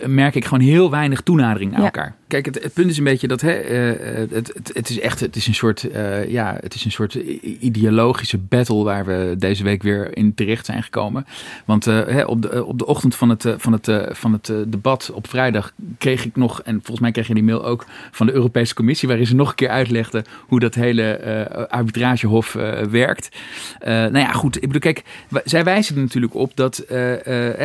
[0.06, 1.82] merk ik gewoon heel weinig toenadering ja.
[1.82, 2.14] elkaar.
[2.28, 5.36] Kijk, het, het, punt is een beetje dat hè, het, het, het, is echt het
[5.36, 5.86] is een soort,
[6.28, 10.82] ja, het is een soort ideologische battle waar we deze week weer in terecht zijn
[10.82, 11.26] gekomen.
[11.64, 15.28] Want hè, op, de, op de ochtend van het, van het, van het debat op
[15.28, 18.74] vrijdag kreeg ik nog, en volgens mij kreeg je die mail ook van de Europese
[18.74, 21.20] Commissie, waarin ze nog een keer uitlegden hoe dat hele
[21.56, 23.28] uh, arbitragehof uh, werkt.
[23.80, 25.02] Uh, nou ja, goed, ik bedoel, kijk,
[25.44, 26.84] zij wijzen er natuurlijk op dat,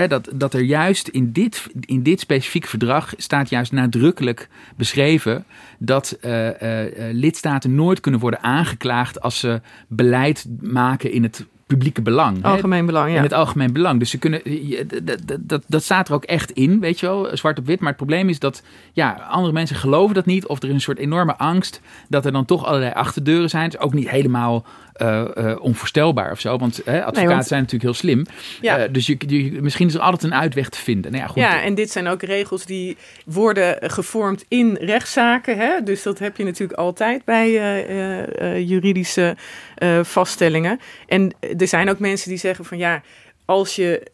[0.08, 5.46] dat, dat er juist in dit, in dit specifieke verdrag staat juist nadrukkelijk beschreven
[5.78, 6.17] dat
[7.12, 12.43] lidstaten nooit kunnen worden aangeklaagd als ze beleid maken in het publieke belang.
[12.43, 13.17] Algemeen belang, ja.
[13.17, 13.99] In het algemeen belang.
[13.99, 14.41] Dus ze kunnen,
[15.03, 17.80] dat, dat, dat staat er ook echt in, weet je wel, zwart op wit.
[17.80, 20.47] Maar het probleem is dat ja, andere mensen geloven dat niet.
[20.47, 23.63] Of er is een soort enorme angst dat er dan toch allerlei achterdeuren zijn.
[23.63, 24.65] Het is ook niet helemaal
[25.02, 26.58] uh, uh, onvoorstelbaar of zo.
[26.58, 28.26] Want uh, advocaten nee, want, zijn natuurlijk heel slim.
[28.62, 28.88] Ja.
[28.88, 31.12] dus je, je, misschien is er altijd een uitweg te vinden.
[31.12, 31.42] Nou ja, goed.
[31.42, 35.58] ja, en dit zijn ook regels die worden gevormd in rechtszaken.
[35.58, 35.84] Hè?
[35.84, 37.52] Dus dat heb je natuurlijk altijd bij
[38.64, 39.36] juridische
[40.02, 40.80] vaststellingen.
[41.08, 43.02] En er zijn ook mensen die zeggen van ja,
[43.46, 44.12] als je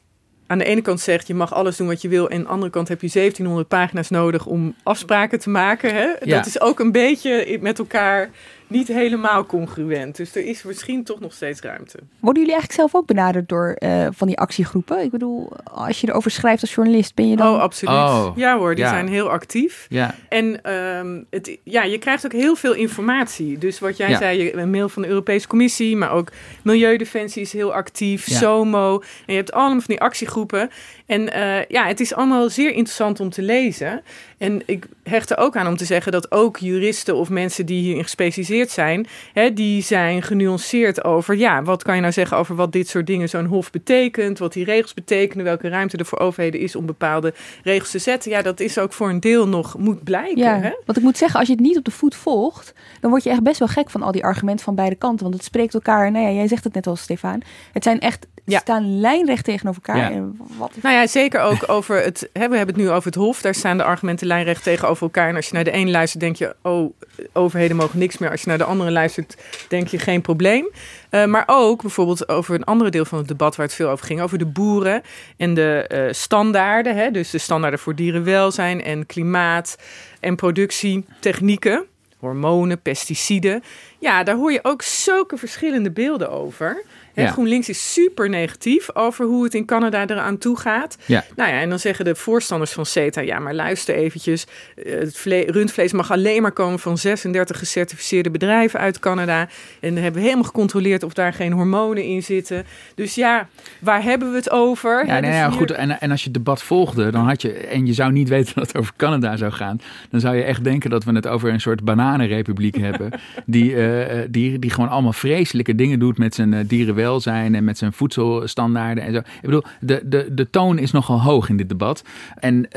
[0.48, 2.30] aan de ene kant zegt je mag alles doen wat je wil.
[2.30, 5.94] En aan de andere kant heb je 1700 pagina's nodig om afspraken te maken.
[5.94, 6.06] Hè?
[6.24, 6.36] Ja.
[6.36, 8.30] Dat is ook een beetje met elkaar
[8.74, 10.16] niet helemaal congruent.
[10.16, 11.98] Dus er is misschien toch nog steeds ruimte.
[12.20, 15.04] Worden jullie eigenlijk zelf ook benaderd door uh, van die actiegroepen?
[15.04, 17.54] Ik bedoel, als je erover schrijft als journalist, ben je dan...
[17.54, 17.96] Oh, absoluut.
[17.96, 18.90] Oh, ja hoor, die ja.
[18.90, 19.86] zijn heel actief.
[19.90, 20.16] Ja.
[20.30, 23.58] En um, het, ja, je krijgt ook heel veel informatie.
[23.58, 24.18] Dus wat jij Ja.
[24.18, 26.32] zei, je, een mail van de Europese Commissie, maar ook
[26.62, 28.38] Milieudefensie is heel actief, Ja.
[28.38, 28.94] SOMO.
[29.00, 30.70] En je hebt allemaal van die actiegroepen.
[31.06, 34.02] En uh, ja, het is allemaal zeer interessant om te lezen.
[34.38, 37.82] En ik hecht er ook aan om te zeggen dat ook juristen of mensen die
[37.82, 42.56] hierin gespecialiseerd zijn, hè, die zijn genuanceerd over, ja, wat kan je nou zeggen over
[42.56, 46.20] wat dit soort dingen zo'n hof betekent, wat die regels betekenen, welke ruimte er voor
[46.20, 48.32] overheden is om bepaalde regels te zetten.
[48.32, 50.38] Ja, dat is ook voor een deel nog moet blijken.
[50.38, 50.72] Ja, Hè?
[50.86, 53.30] want ik moet zeggen, als je het niet op de voet volgt, dan word je
[53.30, 55.24] echt best wel gek van al die argumenten van beide kanten.
[55.24, 57.42] Want het spreekt elkaar, nou ja, jij zegt het net al, Stefan.
[57.72, 58.60] Het zijn echt, Ja.
[58.60, 60.12] staan lijnrecht tegenover elkaar.
[60.12, 60.18] Ja.
[60.18, 62.30] En wat Nou ja, zeker ook over het.
[62.34, 63.42] Hè, we hebben het nu over het Hof.
[63.42, 65.30] Daar staan de argumenten lijnrecht tegenover elkaar.
[65.30, 66.94] En als je naar de een luistert, denk je: oh,
[67.34, 68.32] overheden mogen niks meer.
[68.32, 70.70] Als je naar de andere luistert, denk je geen probleem.
[71.12, 74.06] Uh, maar ook bijvoorbeeld over een andere deel van het debat waar het veel over
[74.06, 75.02] ging: over de boeren
[75.38, 76.96] en de uh, standaarden.
[76.96, 79.78] Hè, dus de standaarden voor dierenwelzijn en klimaat
[80.20, 81.86] en productietechnieken.
[82.20, 83.64] Hormonen, pesticiden.
[84.00, 86.84] Ja, daar hoor je ook zulke verschillende beelden over.
[87.14, 87.32] Hè, Ja.
[87.32, 90.98] GroenLinks is super negatief over hoe het in Canada eraan toe gaat.
[91.06, 91.24] Ja.
[91.36, 94.46] Nou ja, en dan zeggen de voorstanders van CETA, ja, maar luister eventjes.
[94.76, 99.40] eh, Het vle- rundvlees mag alleen maar komen van 36 gecertificeerde bedrijven uit Canada.
[99.80, 102.66] En dan hebben we helemaal gecontroleerd of daar geen hormonen in zitten.
[102.96, 103.48] Dus ja,
[103.80, 105.06] waar hebben we het over?
[105.06, 105.72] Ja, Hè, nee, dus ja, hier- goed.
[105.72, 108.54] En, en als je het debat volgde, dan had je, en je zou niet weten
[108.56, 111.50] dat het over Canada zou gaan, dan zou je echt denken dat we het over
[111.50, 113.12] een soort bananenrepubliek hebben,
[113.46, 117.64] die, eh, eh, die, die gewoon allemaal vreselijke dingen doet met zijn dierenwelzijn dierenwelzijn en
[117.64, 119.18] met zijn voedselstandaarden en zo.
[119.18, 122.04] Ik bedoel, de, de, de toon is nogal hoog in dit debat.
[122.40, 122.68] En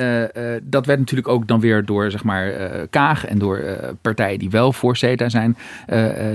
[0.62, 2.52] dat werd natuurlijk ook dan weer door, zeg maar,
[2.90, 3.64] Kaag en door
[4.00, 5.56] partijen die wel voor CETA zijn,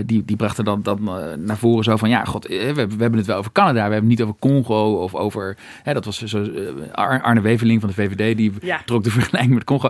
[0.06, 1.04] die, die brachten dan, dan
[1.40, 4.10] naar voren zo van, ja, god, we, we hebben het wel over Canada, we hebben
[4.10, 6.48] het niet over Congo of over, hè, dat was zo,
[6.94, 8.54] Arne Weveling van de VVD, die
[8.86, 9.90] trok de vergelijking met Congo.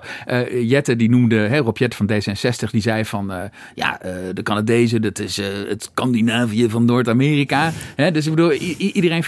[0.61, 3.31] Jette, die noemde, hè, Rob Jette van D66, die zei van,
[3.75, 3.99] ja,
[4.33, 5.37] de Canadezen, dat is
[5.67, 7.71] het Scandinavië van Noord-Amerika.
[7.95, 9.23] Dus ik bedoel, iedereen,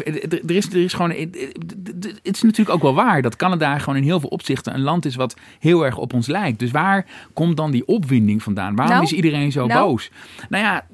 [0.48, 1.12] er is, er is gewoon,
[2.24, 5.06] het is natuurlijk ook wel waar dat Canada gewoon in heel veel opzichten een land
[5.06, 6.60] is wat heel erg op ons lijkt.
[6.60, 8.76] Dus waar komt dan die opwinding vandaan?
[8.76, 9.80] Waarom Nou, is iedereen zo nou.
[9.90, 10.12] boos?
[10.50, 10.86] Nou ja,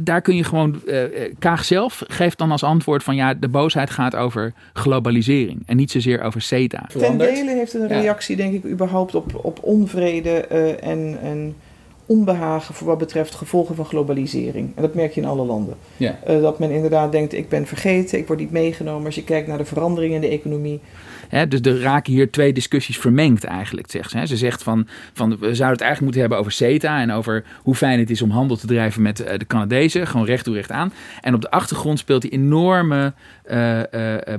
[0.00, 0.80] daar kun je gewoon.
[0.86, 5.62] eh, eh, Kaag zelf geeft dan als antwoord van ja, de boosheid gaat over globalisering
[5.66, 6.86] en niet zozeer over CETA.
[6.98, 8.00] Ten dele heeft het een Ja.
[8.00, 11.56] reactie, denk ik, überhaupt op, op onvrede eh, en, en
[12.08, 14.72] onbehagen voor wat betreft gevolgen van globalisering.
[14.74, 15.76] En dat merk je in alle landen.
[15.96, 16.18] Ja.
[16.24, 19.06] Eh, dat men inderdaad denkt, ik ben vergeten, ik word niet meegenomen.
[19.06, 20.80] Als je kijkt naar de veranderingen in de economie.
[21.48, 24.26] Dus er raken hier twee discussies vermengd eigenlijk, zegt ze.
[24.26, 27.74] Ze zegt van, van we zouden het eigenlijk moeten hebben over CETA en over hoe
[27.74, 30.70] fijn het is om handel te drijven met eh, de Canadezen, gewoon recht toe recht
[30.70, 30.92] aan.
[31.20, 33.82] En op de achtergrond speelt die enorme eh,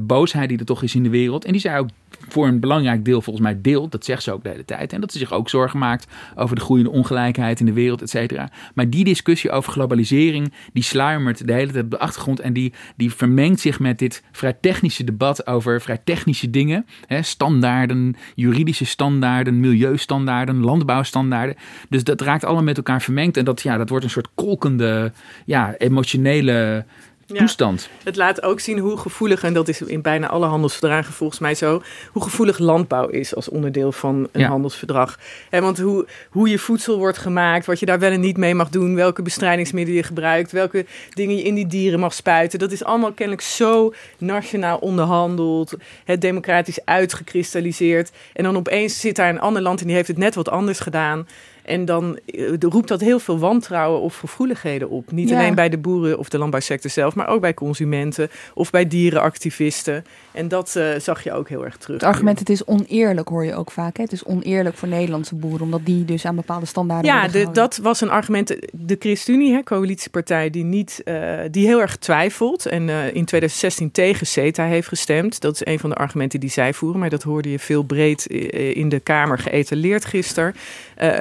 [0.02, 1.46] boosheid die er toch is in de wereld.
[1.46, 1.90] En die zij ook
[2.34, 4.94] voor een belangrijk deel volgens mij deelt, dat zegt ze ook de hele tijd.
[4.94, 8.10] En dat ze zich ook zorgen maakt over de groeiende ongelijkheid in de wereld, et
[8.10, 8.50] cetera.
[8.74, 12.74] Maar die discussie over globalisering, die sluimert de hele tijd op de achtergrond en die,
[12.96, 16.86] die vermengt zich met dit vrij technische debat over vrij technische dingen.
[17.06, 21.56] Hè, standaarden, juridische standaarden, milieustandaarden, landbouwstandaarden.
[21.90, 25.12] Dus dat raakt allemaal met elkaar vermengd en dat, ja, dat wordt een soort kolkende,
[25.46, 26.86] ja, emotionele
[27.34, 27.40] Ja.
[27.40, 27.90] toestand.
[28.04, 31.56] Het laat ook zien hoe gevoelig, en dat is in bijna alle handelsverdragen volgens mij
[31.56, 34.48] zo, hoe gevoelig landbouw is als onderdeel van een Ja.
[34.48, 35.20] handelsverdrag.
[35.50, 38.56] Hè, want hoe, hoe je voedsel wordt gemaakt, wat je daar wel en niet mee
[38.56, 42.72] mag doen, welke bestrijdingsmiddelen je gebruikt, welke dingen je in die dieren mag spuiten, dat
[42.72, 45.74] is allemaal kennelijk zo nationaal onderhandeld,
[46.06, 48.12] het democratisch uitgekristalliseerd.
[48.34, 50.80] En dan opeens zit daar een ander land en die heeft het net wat anders
[50.80, 51.28] gedaan.
[51.70, 55.12] En dan eh, roept dat heel veel wantrouwen of gevoeligheden op.
[55.12, 55.40] Niet Ja.
[55.40, 60.04] alleen bij de boeren of de landbouwsector zelf, maar ook bij consumenten of bij dierenactivisten.
[60.32, 61.96] En dat eh, zag je ook heel erg terug.
[61.96, 63.98] Het argument, het is oneerlijk, hoor je ook vaak.
[63.98, 64.04] Hè?
[64.04, 67.78] Het is oneerlijk voor Nederlandse boeren, omdat die dus aan bepaalde standaarden Ja, de, dat
[67.78, 68.56] was een argument.
[68.72, 72.66] De ChristenUnie, hè, coalitiepartij, die, niet, eh, die heel erg twijfelt.
[72.66, 75.42] En in 2016 tegen CETA heeft gestemd.
[75.42, 77.00] Dat is een van de argumenten die zij voeren.
[77.00, 80.56] Maar dat hoorde je veel breed in de Kamer geëtaleerd gisteren.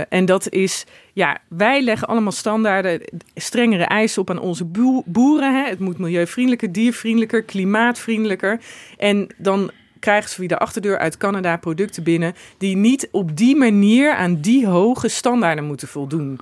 [0.09, 3.01] En dat is, ja, wij leggen allemaal standaarden,
[3.35, 5.55] strengere eisen op aan onze boe- boeren.
[5.55, 5.69] Hè.
[5.69, 8.61] Het moet milieuvriendelijker, diervriendelijker, klimaatvriendelijker.
[8.97, 13.57] En dan krijgen ze via de achterdeur uit Canada producten binnen die niet op die
[13.57, 16.41] manier aan die hoge standaarden moeten voldoen.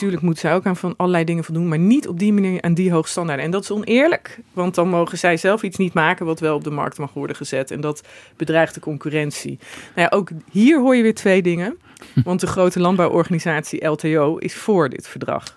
[0.00, 2.74] Natuurlijk moeten zij ook aan van allerlei dingen voldoen, maar niet op die manier aan
[2.74, 3.44] die hoge standaarden.
[3.44, 6.64] En dat is oneerlijk, want dan mogen zij zelf iets niet maken wat wel op
[6.64, 7.70] de markt mag worden gezet.
[7.70, 8.02] En dat
[8.36, 9.58] bedreigt de concurrentie.
[9.94, 11.78] Nou ja, ook hier hoor je weer twee dingen.
[12.24, 15.56] Want de grote landbouworganisatie LTO is voor dit verdrag.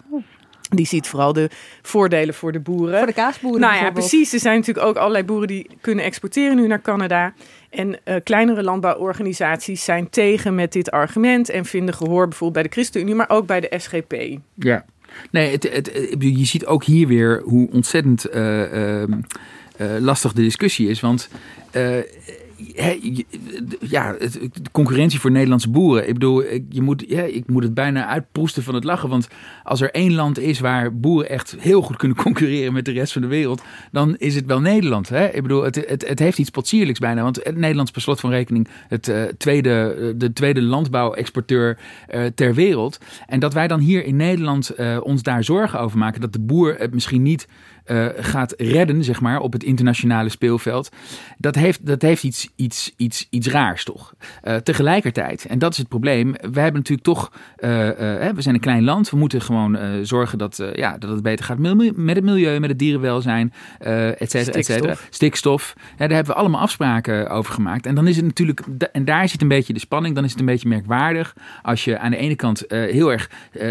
[0.69, 1.49] Die ziet vooral de
[1.81, 2.97] voordelen voor de boeren.
[2.97, 4.33] Voor de kaasboeren Nou ja, precies.
[4.33, 7.33] Er zijn natuurlijk ook allerlei boeren die kunnen exporteren nu naar Canada.
[7.73, 12.69] En eh, kleinere landbouworganisaties zijn tegen met dit argument en vinden gehoor bijvoorbeeld bij de
[12.69, 14.37] ChristenUnie, maar ook bij de SGP.
[14.55, 14.85] Ja.
[15.31, 19.11] Nee, het, het, je ziet ook hier weer hoe ontzettend eh, ehm,
[19.77, 20.99] eh, lastig de discussie is.
[20.99, 21.29] Want
[23.79, 26.07] ja, de concurrentie voor Nederlandse boeren.
[26.07, 29.09] Ik bedoel, je moet, ja, ik moet het bijna uitproesten van het lachen.
[29.09, 29.27] Want
[29.63, 33.13] als er één land is waar boeren echt heel goed kunnen concurreren met de rest
[33.13, 35.09] van de wereld, dan is het wel Nederland.
[35.09, 35.27] Hè?
[35.27, 37.21] Ik bedoel, het, het, het heeft iets potsierlijks bijna.
[37.23, 42.25] Want het Nederlands per slot van rekening het, eh, tweede, eh, de tweede landbouwexporteur eh,
[42.35, 42.99] ter wereld.
[43.27, 46.75] En dat wij dan hier in Nederland ons daar zorgen over maken dat de boer
[46.77, 47.47] het misschien niet
[47.83, 50.89] eh, gaat redden, zeg maar, op het internationale speelveld.
[51.37, 54.13] Dat heeft, dat heeft iets, iets, iets, iets raars, toch?
[54.41, 58.61] Eh, tegelijkertijd, en dat is het probleem, we hebben natuurlijk toch, eh, we zijn een
[58.61, 62.59] klein land, we moeten gewoon zorgen dat, ja, dat het beter gaat met het milieu,
[62.59, 64.95] met het dierenwelzijn, et cetera, et cetera.
[65.09, 65.73] Stikstof.
[65.97, 67.85] Daar hebben we allemaal afspraken over gemaakt.
[67.85, 70.39] En dan is het natuurlijk, en daar zit een beetje de spanning, dan is het
[70.39, 73.29] een beetje merkwaardig als je aan de ene kant heel erg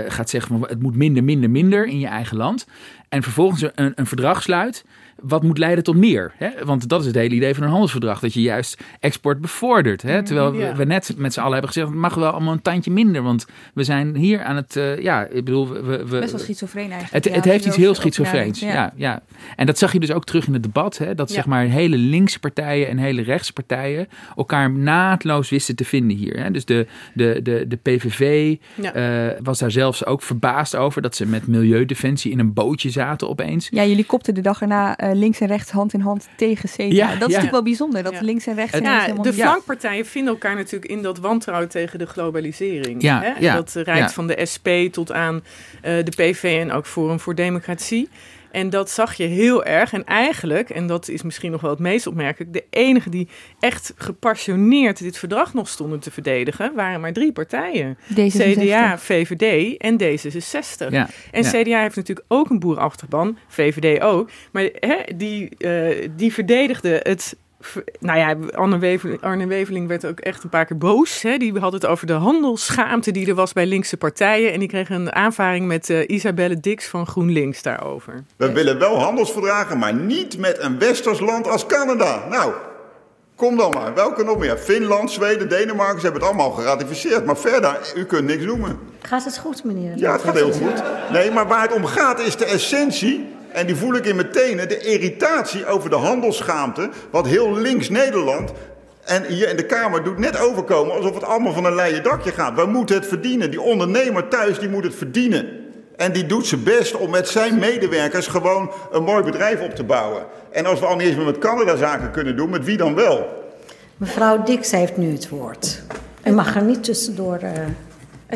[0.09, 2.67] gaat zeggen van het moet minder, minder, minder in je eigen land.
[3.13, 4.85] En vervolgens een, een verdrag sluit
[5.23, 6.33] wat moet leiden tot meer?
[6.37, 6.49] Hè?
[6.65, 8.21] Want dat is het hele idee van een handelsverdrag.
[8.21, 10.03] Dat je juist export bevordert.
[10.03, 10.23] Hè?
[10.23, 10.75] Terwijl Ja.
[10.77, 11.89] we, net met z'n allen hebben gezegd...
[11.89, 13.23] het mag wel allemaal een tandje minder.
[13.23, 14.77] Want we zijn hier aan het...
[14.77, 15.69] eh, ja, ik bedoel...
[15.69, 17.13] We, we, Best wel schizofreen eigenlijk.
[17.13, 18.61] het, ja, het heeft iets heel schizofreens.
[18.61, 18.93] Ja.
[18.97, 19.23] Ja,
[19.57, 20.99] En dat zag je dus ook terug in het debat.
[20.99, 21.15] Hè?
[21.15, 26.17] Dat zeg maar hele linkse partijen en hele rechtse partijen elkaar naadloos wisten te vinden
[26.17, 26.41] hier.
[26.41, 26.51] Hè?
[26.51, 31.27] Dus de, de, de, de PVV eh, was daar zelfs ook verbaasd over dat ze
[31.27, 33.69] met Milieudefensie in een bootje zaten opeens.
[33.71, 36.95] Ja, jullie kopten de dag erna eh, links en rechts hand in hand tegen CETA.
[36.95, 37.21] Ja, dat is ja.
[37.27, 38.21] natuurlijk wel bijzonder, dat Ja.
[38.21, 43.03] links en rechts Ja, de flankpartijen vinden elkaar natuurlijk in dat wantrouwen tegen de globalisering.
[43.03, 43.33] Ja, hè?
[43.39, 44.11] ja, Dat reikt ja.
[44.11, 45.43] van de SP tot aan
[45.81, 48.09] eh, de PV en ook Forum voor Democratie.
[48.53, 49.93] En dat zag je heel erg.
[49.93, 53.29] En eigenlijk, en dat is misschien nog wel het meest opmerkelijk, de enige die
[53.61, 57.97] echt gepassioneerd dit verdrag nog stonden te verdedigen, waren maar drie partijen.
[57.97, 58.27] D66.
[58.33, 60.91] CDA, VVD en D66.
[60.91, 61.51] Ja, En ja.
[61.51, 64.31] CDA heeft natuurlijk ook een boerachterban, VVD ook.
[64.51, 67.37] Maar hè, die, eh, die verdedigde het.
[68.01, 71.23] Nou ja, Arne Weveling, Arne Weveling werd ook echt een paar keer boos.
[71.23, 71.37] Hè.
[71.37, 74.53] Die had het over de handelsschaamte die er was bij linkse partijen.
[74.53, 78.25] En die kreeg een aanvaring met eh, Isabelle Dix van GroenLinks daarover.
[78.37, 82.27] We willen wel handelsverdragen, maar niet met een westers land als Canada.
[82.31, 82.53] Nou,
[83.37, 83.95] kom dan maar.
[83.95, 84.57] Welke nog meer?
[84.57, 87.25] Finland, Zweden, Denemarken, ze hebben het allemaal geratificeerd.
[87.25, 88.79] Maar verder, u kunt niks noemen.
[89.03, 89.93] Gaat het goed, meneer?
[89.97, 90.83] Ja, het gaat heel goed.
[91.13, 93.41] Nee, maar waar het om gaat is de essentie.
[93.53, 94.69] En die voel ik in mijn tenen.
[94.69, 96.91] De irritatie over de handelsschaamte.
[97.11, 98.53] Wat heel links Nederland.
[99.05, 102.33] En hier in de Kamer doet net overkomen alsof het allemaal van een leien dakje
[102.33, 102.55] gaat.
[102.55, 103.51] We moeten het verdienen.
[103.51, 105.63] Die ondernemer thuis die moet het verdienen.
[105.97, 109.85] En die doet zijn best om met zijn medewerkers gewoon een mooi bedrijf op te
[109.85, 110.25] bouwen.
[110.51, 113.43] En als we al niet eens met Canada zaken kunnen doen, met wie dan wel?
[113.97, 115.83] Mevrouw Dix heeft nu het woord.
[116.25, 117.51] U mag er niet tussendoor eh,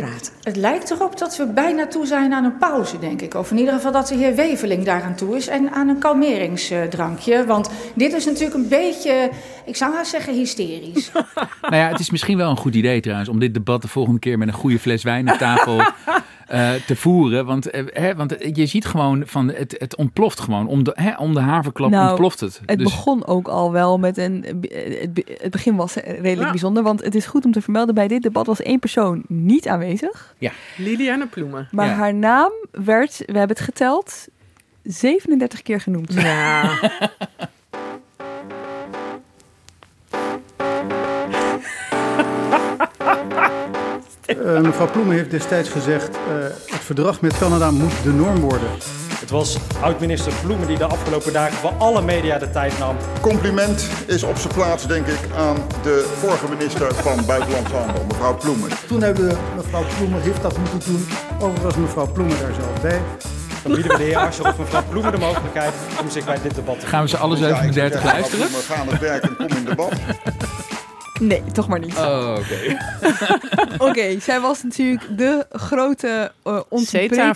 [0.00, 0.32] praten.
[0.42, 3.34] Het lijkt erop dat we bijna toe zijn aan een pauze, denk ik.
[3.34, 5.46] Of in ieder geval dat de heer Weveling daaraan toe is.
[5.46, 7.46] En aan een kalmeringsdrankje.
[7.46, 9.30] Want dit is natuurlijk een beetje,
[9.64, 11.10] ik zou haast zeggen, hysterisch.
[11.60, 14.18] Nou ja, het is misschien wel een goed idee trouwens om dit debat de volgende
[14.18, 15.82] keer met een goede fles wijn op tafel
[16.46, 17.46] eh, te voeren.
[17.46, 20.66] Want, eh, hè, want je ziet gewoon van het, het ontploft gewoon.
[20.66, 22.60] Om de, hè, om de haverklap Nou, ontploft het.
[22.66, 24.44] Het Dus- begon ook al wel met een.
[25.00, 26.50] Het, be- het begin was redelijk Ja.
[26.50, 29.68] bijzonder, want het is goed om te vermelden: bij dit debat was één persoon niet
[29.68, 30.34] aanwezig.
[30.76, 31.68] Liliane Ploemen.
[31.70, 31.92] Maar Ja.
[31.94, 34.26] haar naam werd, we hebben het geteld,
[34.82, 36.12] 37 keer genoemd.
[36.12, 36.70] Ja,
[44.26, 46.34] Eh, mevrouw Ploemen heeft destijds gezegd, eh,
[46.66, 48.68] het verdrag met Canada moet de norm worden.
[49.20, 52.96] Het was oud-minister Ploemen die de afgelopen dagen voor alle media de tijd nam.
[53.20, 58.36] Compliment is op zijn plaats, denk ik, aan de vorige minister van Buitenlandse Handel, mevrouw
[58.36, 58.68] Ploemen.
[58.88, 61.06] Toen hebben mevrouw Ploemen heeft dat moeten doen.
[61.36, 63.00] Overigens was mevrouw Ploemen daar zelf bij.
[63.62, 66.54] Dan bieden we de heer Asscher of mevrouw Ploemen de mogelijkheid om zich bij dit
[66.54, 68.50] debat te Gaan we ze alle ja, ik zou 37 zeggen, luisteren?
[68.52, 69.92] mevrouw Ploemen, Ga aan het werk en kom in debat.
[71.20, 71.96] Nee, toch maar niet.
[71.96, 72.76] Oh, oké.
[73.88, 77.34] Oké, zij was natuurlijk de grote uh, ontbrekende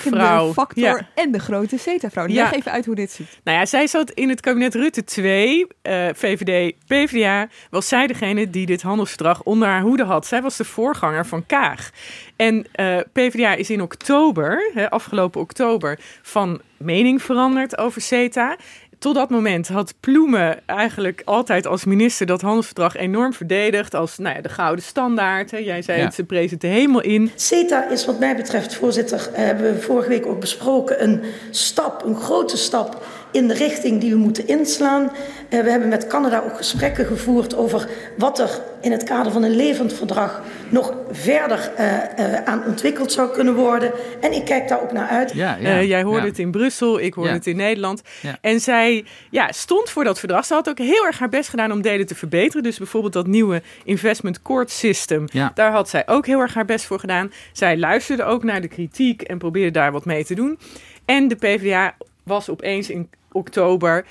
[0.53, 1.09] factor Ja.
[1.15, 2.27] en de grote CETA-vrouw.
[2.27, 2.43] Ja.
[2.43, 3.27] Leg even uit hoe dit zit.
[3.45, 7.49] Nou ja, zij zat in het kabinet Rutte 2, eh, VVD, PvdA.
[7.71, 10.27] Was zij degene die dit handelsverdrag onder haar hoede had.
[10.27, 11.91] Zij was de voorganger van Kaag.
[12.37, 18.57] En eh, PvdA is in oktober, hè, afgelopen oktober, van mening veranderd over CETA.
[19.01, 23.95] Tot dat moment had Ploemen eigenlijk altijd als minister dat handelsverdrag enorm verdedigd.
[23.95, 25.51] Als nou ja, de gouden standaard.
[25.51, 25.57] Hè.
[25.59, 26.05] Jij zei Ja.
[26.05, 27.31] het, ze prezen het de hemel in.
[27.35, 32.05] CETA is wat mij betreft, voorzitter, eh, hebben we vorige week ook besproken, een stap,
[32.05, 35.11] een grote stap in de richting die we moeten inslaan.
[35.49, 39.43] Eh, we hebben met Canada ook gesprekken gevoerd over wat er in het kader van
[39.43, 43.93] een levend verdrag nog verder eh, eh, aan ontwikkeld zou kunnen worden.
[44.21, 45.33] En ik kijk daar ook naar uit.
[45.33, 46.27] Ja, ja, Eh, jij hoorde ja.
[46.27, 47.37] het in Brussel, ik hoorde Ja.
[47.37, 48.03] het in Nederland.
[48.23, 48.39] Ja.
[48.41, 50.45] En zij ja, stond voor dat verdrag.
[50.45, 52.63] Ze had ook heel erg haar best gedaan om delen te verbeteren.
[52.63, 55.25] Dus bijvoorbeeld dat nieuwe investment court system.
[55.33, 55.51] Ja.
[55.55, 57.33] Daar had zij ook heel erg haar best voor gedaan.
[57.53, 60.59] Zij luisterde ook naar de kritiek en probeerde daar wat mee te doen.
[61.05, 64.07] En de PvdA was opeens in oktober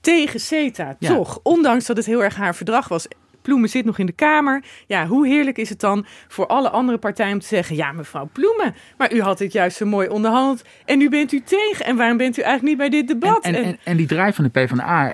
[0.00, 0.96] tegen CETA.
[0.98, 1.08] Ja.
[1.14, 3.06] Toch, ondanks dat het heel erg haar verdrag was.
[3.42, 4.64] Ploemen zit nog in de Kamer.
[4.86, 7.76] Ja, hoe heerlijk is het dan voor alle andere partijen om te zeggen...
[7.76, 10.62] ja, mevrouw Ploemen, maar u had dit juist zo mooi onderhandeld...
[10.84, 11.84] en nu bent u tegen.
[11.86, 13.44] En waarom bent u eigenlijk niet bij dit debat?
[13.44, 15.12] En, en, en, en die draai van de PvdA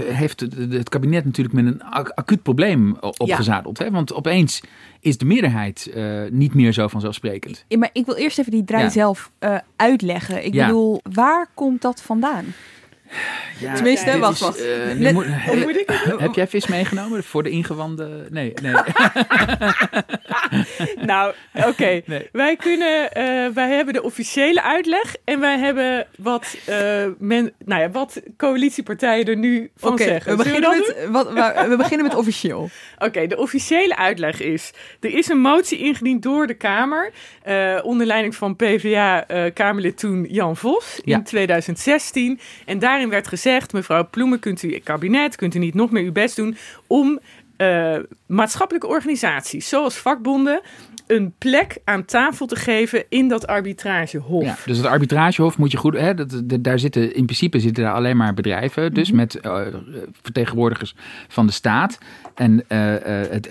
[0.00, 3.78] heeft het, het kabinet natuurlijk met een ac- acuut probleem opgezadeld.
[3.78, 3.90] Hè?
[3.90, 4.62] Want opeens
[5.00, 7.64] is de meerderheid eh, niet meer zo vanzelfsprekend.
[7.68, 8.90] Ja, maar ik wil eerst even die draai Ja.
[8.90, 10.44] zelf eh, uitleggen.
[10.44, 10.66] Ik Ja.
[10.66, 12.44] bedoel, waar komt dat vandaan?
[13.58, 14.64] Ja, Tenminste, wacht, is, wacht.
[14.64, 15.26] eh, moet-
[15.76, 15.90] ik?
[16.18, 18.26] Heb jij vis meegenomen voor de ingewanden?
[18.30, 18.74] Nee, nee.
[21.02, 21.34] Nou,
[21.66, 22.00] oké.
[22.32, 26.76] Wij kunnen, eh, wij hebben de officiële uitleg en wij hebben wat, eh,
[27.18, 30.36] men, nou ja, wat coalitiepartijen er nu van zeggen.
[30.36, 31.32] we beginnen met- wat-
[31.68, 32.70] we beginnen met officieel.
[32.98, 37.12] Oké, de officiële uitleg is: er is een motie ingediend door de Kamer
[37.82, 41.16] onder leiding van PvdA-Kamerlid toen Jan Vos Ja.
[41.16, 42.40] in 2016.
[42.64, 46.12] En daarin werd gezegd: mevrouw Ploemen, kunt u kabinet, kunt u niet nog meer uw
[46.12, 47.20] best doen om
[47.56, 50.60] eh, maatschappelijke organisaties zoals vakbonden
[51.06, 54.44] een plek aan tafel te geven in dat arbitragehof.
[54.44, 55.98] Ja, dus het arbitragehof moet je goed.
[55.98, 59.16] Hè, dat, dat- daar zitten in principe zitten daar alleen maar bedrijven, dus Mhm.
[59.16, 59.60] met eh,
[60.22, 60.94] vertegenwoordigers
[61.28, 61.98] van de staat.
[62.34, 63.48] En eh, eh, het,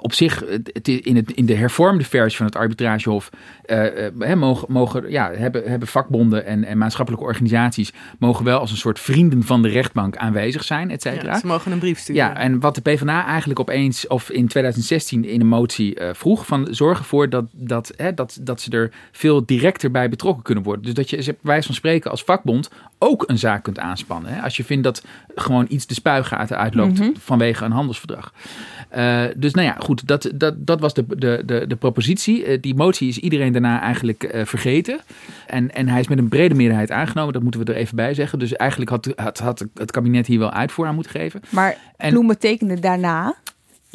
[0.00, 3.30] op zich, het, in, het, in de hervormde versie van het arbitragehof,
[3.64, 8.58] eh, eh, hè, mogen, mogen, ja, hebben, hebben vakbonden en, en maatschappelijke organisaties mogen wel
[8.58, 11.32] als een soort vrienden van de rechtbank aanwezig zijn, et cetera.
[11.32, 12.22] Ja, ze mogen een brief sturen.
[12.22, 16.63] Ja, en wat de PvdA eigenlijk opeens, of in 2016 in een motie vroeg, van
[16.70, 20.84] zorg ervoor dat, dat, hè, dat, dat ze er veel directer bij betrokken kunnen worden.
[20.84, 24.32] Dus dat je, bij wijze van spreken, als vakbond ook een zaak kunt aanspannen.
[24.34, 25.04] Hè, als je vindt dat
[25.34, 27.10] gewoon iets de spuigaten uitloopt Mhm.
[27.18, 28.32] vanwege een handelsverdrag.
[28.88, 32.44] Eh, dus nou ja, goed, dat, dat, dat was de, de, de, de propositie.
[32.44, 35.00] Eh, die motie is iedereen daarna eigenlijk eh, vergeten.
[35.46, 38.14] En, en hij is met een brede meerderheid aangenomen, dat moeten we er even bij
[38.14, 38.38] zeggen.
[38.38, 41.40] Dus eigenlijk had, had, had het kabinet hier wel uitvoer aan moeten geven.
[41.48, 43.34] Maar En- Ploemen tekende daarna.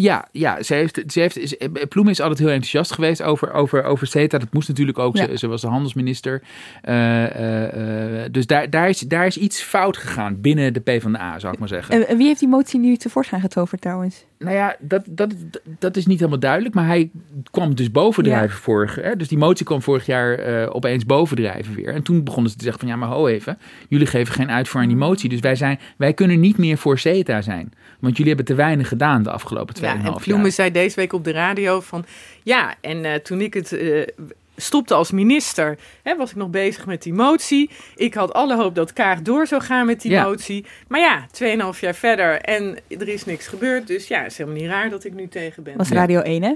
[0.02, 1.56] Ja, ja ze heeft, ze heeft, is,
[1.90, 4.38] Ploem is altijd heel enthousiast geweest over, over, over CETA.
[4.38, 5.18] Dat moest natuurlijk ook.
[5.18, 5.26] Ja.
[5.26, 6.42] Ze, ze was de handelsminister.
[6.82, 11.40] Eh, eh, eh, dus daar, daar, is, daar is iets fout gegaan binnen de PvdA,
[11.40, 12.08] zou ik maar zeggen.
[12.08, 14.26] En wie heeft die motie nu tevoorschijn getoverd trouwens?
[14.40, 15.34] Nou ja, dat, dat,
[15.80, 16.76] dat is niet helemaal duidelijk.
[16.76, 17.10] Maar hij
[17.52, 18.62] kwam dus bovendrijven Ja.
[18.62, 19.16] vorig hè?
[19.16, 21.94] Dus die motie kwam vorig jaar eh, opeens bovendrijven weer.
[21.94, 23.58] En toen begonnen ze te zeggen van ja, maar ho even.
[23.88, 25.30] Jullie geven geen uitvoer aan die motie.
[25.30, 27.74] Dus wij, zijn, wij kunnen niet meer voor CETA zijn.
[28.00, 30.22] Want jullie hebben te weinig gedaan de afgelopen 2,5 Ja, en jaar.
[30.22, 32.06] Ploemen zei deze week op de radio van...
[32.44, 34.08] Ja, en eh, toen ik het eh,
[34.56, 37.70] stopte als minister, hè, was ik nog bezig met die motie.
[37.96, 40.24] Ik had alle hoop dat Kaag door zou gaan met die Ja.
[40.24, 40.66] motie.
[40.88, 41.26] Maar ja,
[41.74, 43.88] 2,5 jaar verder en er is niks gebeurd.
[43.88, 45.78] Dus ja, het is helemaal niet raar dat ik nu tegen ben.
[45.78, 46.54] Was Radio 1 hè?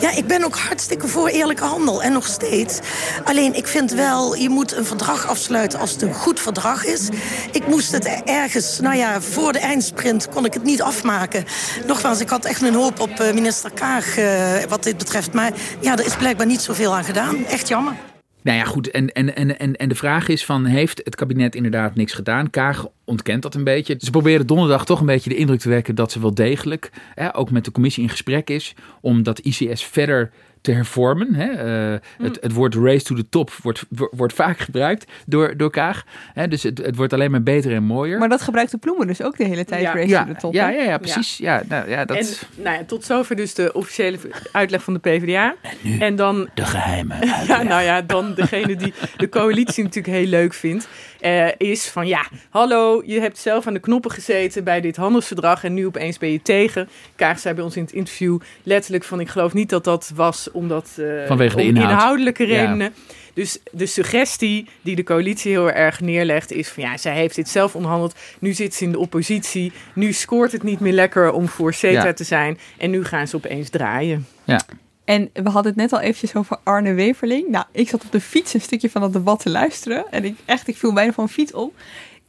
[0.00, 2.78] Ja, ik ben ook hartstikke voor eerlijke handel en nog steeds.
[3.24, 7.08] Alleen ik vind wel, je moet een verdrag afsluiten als het een goed verdrag is.
[7.52, 11.44] Ik moest het ergens, nou ja, voor de eindsprint kon ik het niet afmaken.
[11.86, 15.32] Nogmaals, ik had echt een hoop op eh, minister Kaag eh, wat dit betreft.
[15.32, 17.46] Maar ja, er is blijkbaar niet zoveel aan gedaan.
[17.46, 18.07] Echt jammer.
[18.48, 18.90] Nou ja, goed.
[18.90, 22.50] En, en, en, en, de vraag is van, heeft het kabinet inderdaad niks gedaan?
[22.50, 23.94] Kaag ontkent dat een beetje.
[23.98, 27.36] Ze proberen donderdag toch een beetje de indruk te wekken dat ze wel degelijk, hè,
[27.36, 30.30] ook met de commissie in gesprek is, om dat ICS verder
[30.60, 31.34] te hervormen.
[31.34, 31.50] Hè.
[31.50, 36.04] Eh, het, het woord race to the top wordt, wordt vaak gebruikt door, door Kaag.
[36.34, 38.18] Hè, dus het, het wordt alleen maar beter en mooier.
[38.18, 39.82] Maar dat gebruikte Ploemen dus ook de hele tijd.
[39.82, 39.94] Ja.
[39.94, 41.36] Race ja, to the top, ja, ja, ja, precies.
[41.36, 41.62] Ja.
[41.68, 42.16] nou, ja, dat...
[42.16, 42.26] En
[42.62, 44.18] nou ja, tot zover dus de officiële
[44.52, 45.54] uitleg van de PvdA.
[45.98, 47.14] En, dan de geheime
[47.46, 50.88] Ja, nou ja, dan degene die de coalitie natuurlijk heel leuk vindt,
[51.20, 55.64] eh, is van ja, hallo, je hebt zelf aan de knoppen gezeten bij dit handelsverdrag
[55.64, 56.88] en nu opeens ben je tegen.
[57.16, 60.47] Kaag zei bij ons in het interview letterlijk van ik geloof niet dat dat was
[60.52, 61.90] omdat eh, Vanwege de om inhoud.
[61.90, 62.60] inhoudelijke Ja.
[62.60, 62.94] redenen.
[63.34, 67.48] Dus de suggestie die de coalitie heel erg neerlegt is van ja, zij heeft dit
[67.48, 68.14] zelf onderhandeld.
[68.38, 69.72] Nu zit ze in de oppositie.
[69.94, 72.12] Nu scoort het niet meer lekker om voor CETA Ja.
[72.12, 72.58] te zijn.
[72.78, 74.26] En nu gaan ze opeens draaien.
[74.44, 74.60] Ja.
[75.04, 77.48] En we hadden het net al eventjes over Arne Weverling.
[77.48, 80.04] Nou, ik zat op de fiets een stukje van dat debat te luisteren.
[80.10, 81.74] En ik, echt, ik viel bijna van mijn fiets op.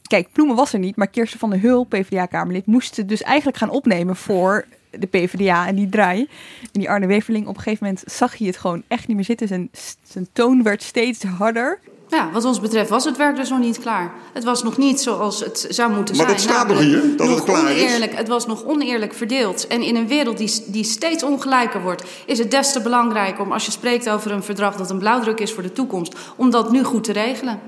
[0.02, 3.56] Kijk, Ploemen was er niet, maar Kirsten van der Hul, PvdA-kamerlid, moest het dus eigenlijk
[3.58, 6.28] gaan opnemen voor de PvdA en die draai.
[6.60, 9.24] En die Arne Weverling, op een gegeven moment zag hij het gewoon echt niet meer
[9.24, 9.48] zitten.
[9.48, 9.70] Zijn,
[10.02, 11.78] zijn toon werd steeds harder.
[12.10, 14.12] Ja, wat ons betreft was het werk dus nog niet klaar.
[14.32, 16.36] Het was nog niet zoals het zou moeten Maar zijn.
[16.36, 17.82] dat staat nog namelijk hier, dat het klaar is.
[17.82, 19.66] oneerlijk, Het was nog oneerlijk verdeeld.
[19.66, 22.04] En in een wereld die, die steeds ongelijker wordt...
[22.26, 24.76] is het des te belangrijk om als je spreekt over een verdrag...
[24.76, 26.14] dat een blauwdruk is voor de toekomst...
[26.36, 27.58] om dat nu goed te regelen.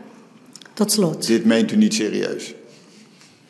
[0.72, 1.26] Tot slot.
[1.26, 2.54] Dit meent u niet serieus.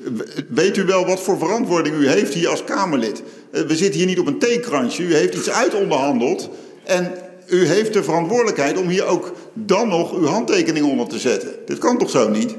[0.02, 3.22] We- Weet u wel wat voor verantwoording u heeft hier als Kamerlid?
[3.50, 5.02] Eh, We zitten hier niet op een theekransje.
[5.02, 6.48] U heeft iets uitonderhandeld.
[6.84, 7.12] En
[7.48, 11.50] u heeft de verantwoordelijkheid om hier ook dan nog uw handtekening onder te zetten.
[11.66, 12.54] Dit kan toch zo niet?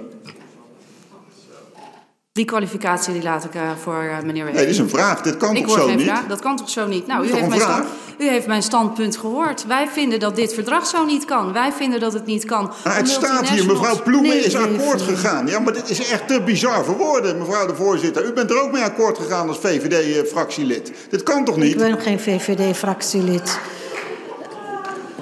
[2.34, 4.54] Die kwalificatie die laat ik eh, voor eh, meneer Wever.
[4.54, 5.22] Nee, dit is een vraag.
[5.22, 6.02] Dit kan ik toch zo niet?
[6.02, 6.28] vraag.
[6.28, 7.08] Dat kan toch zo niet?
[7.08, 7.86] Nou, u heeft, mijn stand,
[8.18, 9.66] u heeft mijn standpunt gehoord.
[9.66, 11.54] Wij vinden dat dit verdrag zo niet kan.
[11.54, 12.72] Wij vinden dat het niet kan.
[12.84, 15.16] Maar het staat hier, mevrouw Ploemen Nee, is akkoord nee.
[15.16, 15.48] gegaan.
[15.48, 18.26] Ja, maar dit is echt te bizar voor woorden, mevrouw de voorzitter.
[18.26, 20.92] U bent er ook mee akkoord gegaan als VVD-fractielid.
[21.10, 21.78] Dit kan toch Ik niet?
[21.78, 23.60] ben ook geen VVD-fractielid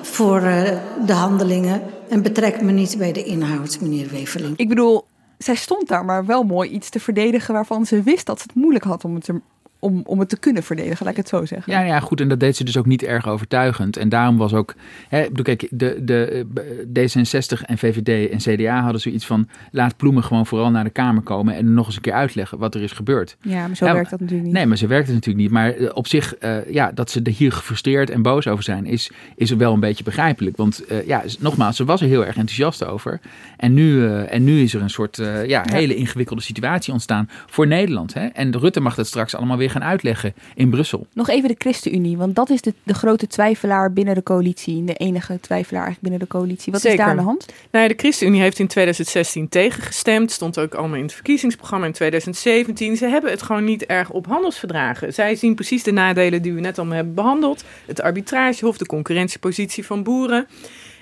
[0.02, 1.82] voor eh, de handelingen.
[2.10, 4.58] En betrek me niet bij de inhoud, meneer Weverling.
[4.58, 5.06] Ik bedoel,
[5.44, 8.56] zij stond daar maar wel mooi iets te verdedigen waarvan ze wist dat ze het
[8.56, 9.42] moeilijk had om het, er,
[9.82, 11.74] om, om het te kunnen verdedigen, laat ik het zo zeggen.
[11.74, 12.22] Ja, ja, goed.
[12.22, 13.98] En dat deed ze dus ook niet erg overtuigend.
[13.98, 14.74] En daarom was ook.
[15.10, 16.46] Hè, bedoel, kijk, de, de,
[16.94, 19.48] eh, D66 en VVD en CDA hadden zoiets van.
[19.72, 21.56] Laat Ploemen gewoon vooral naar de Kamer komen.
[21.56, 23.38] en nog eens een keer uitleggen wat er is gebeurd.
[23.42, 24.56] Ja, maar zo Ja, werkt dat natuurlijk niet.
[24.58, 25.54] Nee, maar ze werkt het natuurlijk niet.
[25.54, 28.86] Maar eh, op zich, eh, ja, dat ze er hier gefrustreerd en boos over zijn,
[28.86, 30.58] is, is wel een beetje begrijpelijk.
[30.58, 33.20] Want eh, ja, nogmaals, ze was er heel erg enthousiast over.
[33.58, 35.64] En nu, en nu is er een soort ja, Ja.
[35.66, 38.14] hele ingewikkelde situatie ontstaan voor Nederland.
[38.14, 38.26] Hè?
[38.26, 41.08] En Rutte mag dat straks allemaal weer gaan uitleggen in Brussel.
[41.14, 44.84] Nog even de ChristenUnie, want dat is de, de grote twijfelaar binnen de coalitie.
[44.84, 46.72] De enige twijfelaar eigenlijk binnen de coalitie.
[46.72, 47.46] Wat is daar aan de hand?
[47.72, 50.32] Nou ja, de ChristenUnie heeft in 2016 tegengestemd.
[50.32, 52.98] Stond ook allemaal in het verkiezingsprogramma in 2017.
[52.98, 55.14] Ze hebben het gewoon niet erg op handelsverdragen.
[55.14, 57.64] Zij zien precies de nadelen die we net allemaal hebben behandeld.
[57.86, 60.48] Het arbitragehof, de concurrentiepositie van boeren.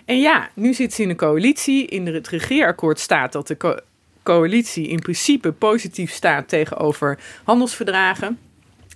[0.05, 1.85] En ja, nu zit ze in een coalitie.
[1.85, 3.79] In het regeerakkoord staat dat de co-
[4.23, 8.37] coalitie in principe positief staat tegenover handelsverdragen.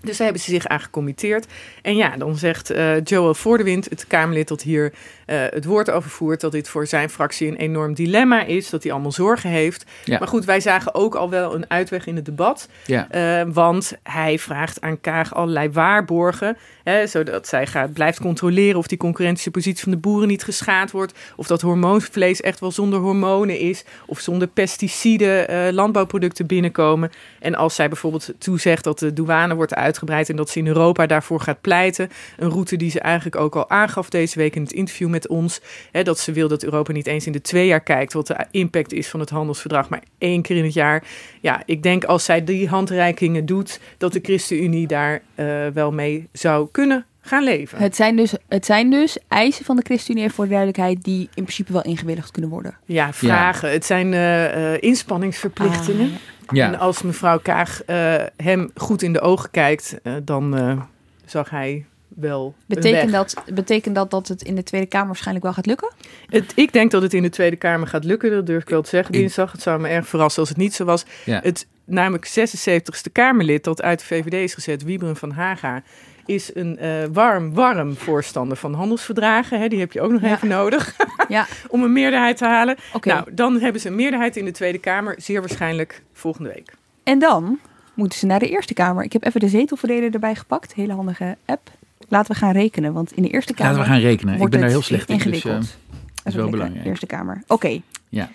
[0.04, 1.46] Dus daar hebben ze zich aan gecommitteerd.
[1.82, 4.94] En ja, dan zegt eh, Joel Voordewind, het Kamerlid dat hier
[5.26, 8.84] eh, het woord over voert, dat dit voor zijn fractie een enorm dilemma is, dat
[8.84, 9.86] hij allemaal zorgen heeft.
[10.06, 10.20] Ja.
[10.20, 12.70] Maar goed, wij zagen ook al wel een uitweg in het debat.
[12.86, 13.10] Ja.
[13.10, 18.88] Eh, want hij vraagt aan Kaag allerlei waarborgen, hè, zodat zij gaat, blijft controleren of
[18.88, 23.60] die concurrentiepositie van de boeren niet geschaad wordt, of dat hormoonvlees echt wel zonder hormonen
[23.60, 27.12] is, of zonder pesticiden eh, landbouwproducten binnenkomen.
[27.40, 31.06] En als zij bijvoorbeeld toezegt dat de douane wordt uitgebreid en dat ze in Europa
[31.06, 34.72] daarvoor gaat pleiten, een route die ze eigenlijk ook al aangaf deze week in het
[34.72, 35.62] interview met ons,
[35.92, 38.46] hè, dat ze wil dat Europa niet eens in de twee jaar kijkt wat de
[38.52, 41.04] impact is van het handelsverdrag, maar één keer in het jaar.
[41.42, 46.28] Ja, ik denk als zij die handreikingen doet, dat de ChristenUnie daar eh, wel mee
[46.32, 47.78] zou kunnen gaan leven.
[47.78, 51.44] Het zijn, dus, het zijn dus eisen van de ChristenUnie, voor de duidelijkheid, die in
[51.44, 52.78] principe wel ingewilligd kunnen worden.
[52.86, 53.72] Ja, vragen.
[53.72, 56.12] Het zijn eh, eh, inspanningsverplichtingen.
[56.52, 56.68] Ja.
[56.68, 60.82] En als mevrouw Kaag eh, hem goed in de ogen kijkt, eh, dan eh,
[61.26, 63.34] zag hij wel een Betekent weg.
[63.34, 65.92] dat, betekent dat dat het in de Tweede Kamer waarschijnlijk wel gaat lukken?
[66.30, 68.32] Het, ik denk dat het in de Tweede Kamer gaat lukken.
[68.32, 69.52] Dat durf ik wel te zeggen dinsdag.
[69.52, 71.06] Het zou me erg verrassen als het niet zo was.
[71.26, 71.40] Ja.
[71.44, 75.82] Het namelijk 76ste Kamerlid dat uit de VVD is gezet, Wieberen van Haga,
[76.26, 79.60] is een eh, warm, warm voorstander van handelsverdragen.
[79.60, 80.34] Hè, die heb je ook nog Ja.
[80.36, 80.96] even nodig
[81.28, 81.48] Ja.
[81.70, 82.78] om een meerderheid te halen.
[82.94, 83.08] Oké.
[83.08, 86.74] Nou, dan hebben ze een meerderheid in de Tweede Kamer, zeer waarschijnlijk volgende week.
[87.04, 87.60] En dan
[87.94, 89.04] moeten ze naar de Eerste Kamer.
[89.04, 90.74] Ik heb even de zetelverdeler erbij gepakt.
[90.74, 91.70] Hele handige app.
[92.14, 93.72] Laten we gaan rekenen, want in de Eerste Kamer...
[93.74, 94.42] Laten we gaan rekenen.
[94.42, 95.16] Ik ben daar heel slecht in.
[95.18, 95.64] Dus, ingewikkeld.
[95.64, 96.86] eh, Dat is wel belangrijk.
[96.86, 97.44] Eerste Kamer.
[97.48, 97.82] Oké.
[98.10, 98.30] Ja.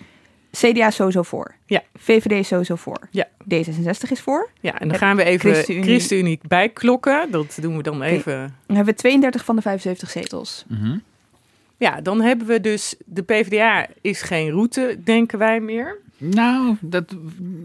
[0.51, 1.55] CDA is sowieso voor.
[1.65, 1.81] Ja.
[1.95, 3.07] VVD is sowieso voor.
[3.11, 3.27] Ja.
[3.53, 4.49] D66 is voor.
[4.59, 5.83] Ja, en dan gaan we even ChristenUnie.
[5.85, 7.31] ChristenUnie, bijklokken.
[7.31, 8.55] Dat doen we dan even.
[8.65, 10.65] Dan hebben we 32 van de 75 zetels.
[10.67, 10.97] Mhm.
[11.77, 15.97] Ja, dan hebben we dus de PvdA is geen route, denken wij meer.
[16.21, 17.03] Nou, dat,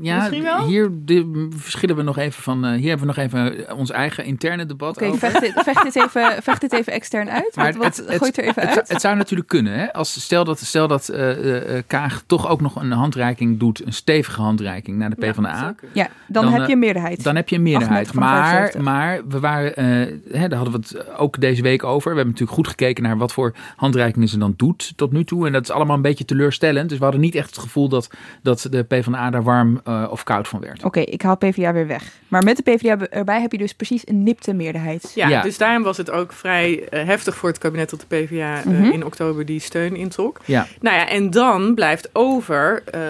[0.00, 0.66] ja, Misschien wel?
[0.66, 2.64] hier de, verschillen we nog even van.
[2.64, 5.18] eh, hier hebben we nog even ons eigen interne debat Oké, over.
[5.18, 7.54] vecht, dit, vecht, dit even, vecht dit even extern uit.
[7.54, 8.72] Wat, wat, gooit er even het, uit.
[8.74, 9.72] zou- het zou natuurlijk kunnen.
[9.78, 9.92] Hè?
[9.92, 13.86] Als, stel dat, stel dat eh, eh, eh, Kaag toch ook nog een handreiking doet,
[13.86, 15.74] een stevige handreiking naar de PvdA.
[15.92, 17.22] Ja, dan, heb je een meerderheid.
[17.24, 18.06] Dan heb je een meerderheid.
[18.06, 18.82] 38 van de Maar, 75.
[18.82, 22.10] maar we waren, eh, hè, daar hadden we het ook deze week over.
[22.10, 25.46] We hebben natuurlijk goed gekeken naar wat voor handreikingen ze dan doet tot nu toe.
[25.46, 26.88] En dat is allemaal een beetje teleurstellend.
[26.88, 28.10] Dus we hadden niet echt het gevoel dat,
[28.44, 30.84] dat de PvdA daar warm eh, of koud van werd.
[30.84, 32.12] Oké, ik haal PvdA weer weg.
[32.28, 35.12] Maar met de PvdA erbij heb je dus precies een nipte meerderheid.
[35.14, 35.42] Ja, Ja.
[35.42, 38.66] dus daarom was het ook vrij eh, heftig voor het kabinet dat de PvdA eh,
[38.66, 38.84] Mhm.
[38.84, 40.40] in oktober die steun introk.
[40.44, 40.66] Ja.
[40.80, 43.00] Nou ja, en dan blijft over, eh,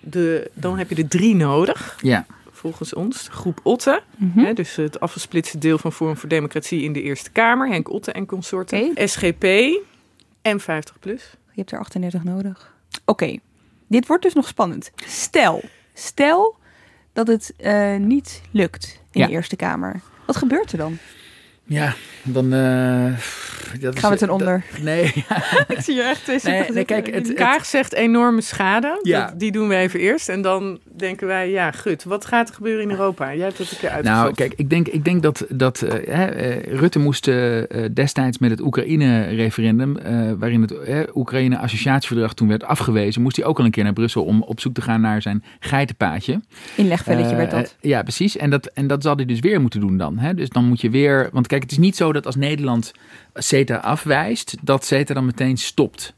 [0.00, 1.98] de, dan heb je er drie nodig.
[2.02, 2.26] Ja.
[2.50, 4.02] Volgens ons, groep Otte.
[4.16, 4.38] Mhm.
[4.38, 7.68] Hè, dus het afgesplitste deel van Forum voor Democratie in de Eerste Kamer.
[7.68, 8.90] Henk Otte en consorten.
[9.08, 9.44] SGP
[10.42, 11.22] en 50 plus.
[11.52, 12.74] Je hebt er 38 nodig.
[13.04, 13.36] Oké,
[13.88, 14.90] dit wordt dus nog spannend.
[15.06, 15.62] Stel,
[15.94, 16.56] stel
[17.12, 19.26] dat het eh, niet lukt in Ja.
[19.26, 20.00] de Eerste Kamer.
[20.26, 20.98] Wat gebeurt er dan?
[21.68, 22.52] Ja, dan...
[22.52, 23.04] eh,
[23.80, 24.64] dat is- Gaan we ten onder?
[24.72, 25.04] dat- nee,
[25.68, 28.98] Ik zie je echt twee Nee, nee, kijk, het- het- Kaag zegt enorme schade.
[29.02, 29.26] Ja.
[29.26, 30.28] Dat- die doen we even eerst.
[30.28, 33.34] En dan denken wij, ja, gut, wat gaat er gebeuren in Europa?
[33.34, 34.22] Jij hebt het een keer uitgezocht.
[34.22, 36.22] Nou, kijk, ik denk, ik denk dat, dat eh,
[36.56, 37.24] eh, Rutte moest
[37.94, 39.96] destijds met het Oekraïne-referendum,
[40.38, 40.74] waarin het
[41.14, 44.74] Oekraïne-associatieverdrag toen werd afgewezen, moest hij ook al een keer naar Brussel om op zoek
[44.74, 46.40] te gaan naar zijn geitenpaadje.
[46.76, 47.76] Inlegvelletje werd dat.
[47.80, 48.36] ja, precies.
[48.36, 50.18] En dat, en dat zal hij dus weer moeten doen dan.
[50.18, 50.34] Hè?
[50.34, 51.28] Dus dan moet je weer.
[51.32, 52.92] Want kijk, het is niet zo dat als Nederland
[53.34, 56.14] CETA afwijst, dat CETA dan meteen stopt.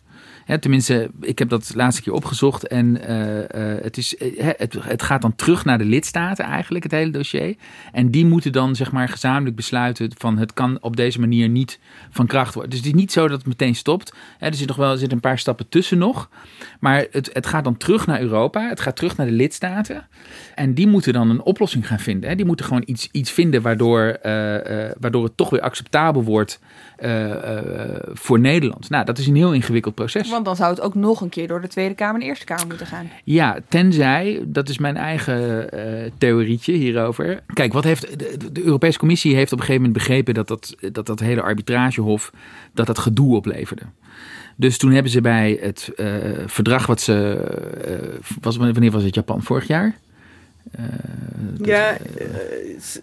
[0.49, 4.76] Hè, tenminste, ik heb dat laatste keer opgezocht en eh, eh, het, is, eh, het,
[4.80, 7.57] het gaat dan terug naar de lidstaten eigenlijk, het hele dossier.
[7.92, 11.78] En die moeten dan zeg maar gezamenlijk besluiten van het kan op deze manier niet
[12.11, 12.70] van kracht worden.
[12.70, 14.14] Dus het is niet zo dat het meteen stopt.
[14.38, 16.28] Er zit nog wel er zit een paar stappen tussen nog.
[16.80, 20.07] Maar het, het gaat dan terug naar Europa, het gaat terug naar de lidstaten.
[20.55, 22.36] En die moeten dan een oplossing gaan vinden.
[22.36, 24.18] Die moeten gewoon iets, iets vinden waardoor,
[24.99, 26.61] waardoor het toch weer acceptabel wordt
[28.12, 28.90] voor Nederland.
[28.90, 30.28] Nou, dat is een heel ingewikkeld proces.
[30.45, 32.45] Want dan zou het ook nog een keer door de Tweede Kamer en de Eerste
[32.45, 33.11] Kamer moeten gaan.
[33.24, 37.41] Ja, tenzij, dat is mijn eigen eh, theorietje hierover.
[37.53, 40.74] Kijk, wat heeft, de, de Europese Commissie heeft op een gegeven moment begrepen dat dat,
[40.93, 42.32] dat, dat hele arbitragehof,
[42.74, 43.82] dat dat gedoe opleverde.
[44.57, 46.07] Dus toen hebben ze bij het eh,
[46.47, 47.34] verdrag wat ze,
[47.84, 49.43] eh, was, wanneer was het Japan?
[49.43, 49.97] Vorig jaar?
[50.70, 50.84] Eh,
[51.39, 52.26] dat- Ja, eh,
[52.80, 53.01] s-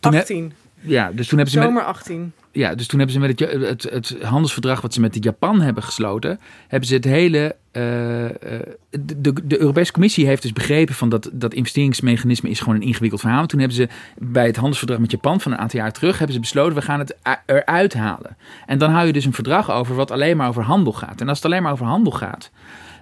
[0.00, 0.52] 18.
[0.80, 2.32] ja, dus toen hebben ze met- Zomer 18.
[2.54, 5.82] Ja, dus toen hebben ze met het, het, het handelsverdrag wat ze met Japan hebben
[5.82, 7.56] gesloten, hebben ze het hele.
[7.70, 12.74] eh, eh, de, de, Europese Commissie heeft dus begrepen van dat dat investeringsmechanisme is gewoon
[12.74, 13.40] een ingewikkeld verhaal.
[13.40, 13.88] En toen hebben ze
[14.18, 16.98] bij het handelsverdrag met Japan van een aantal jaar terug hebben ze besloten we gaan
[16.98, 18.36] het eruit halen.
[18.66, 21.20] En dan hou je dus een verdrag over wat alleen maar over handel gaat.
[21.20, 22.50] En als het alleen maar over handel gaat,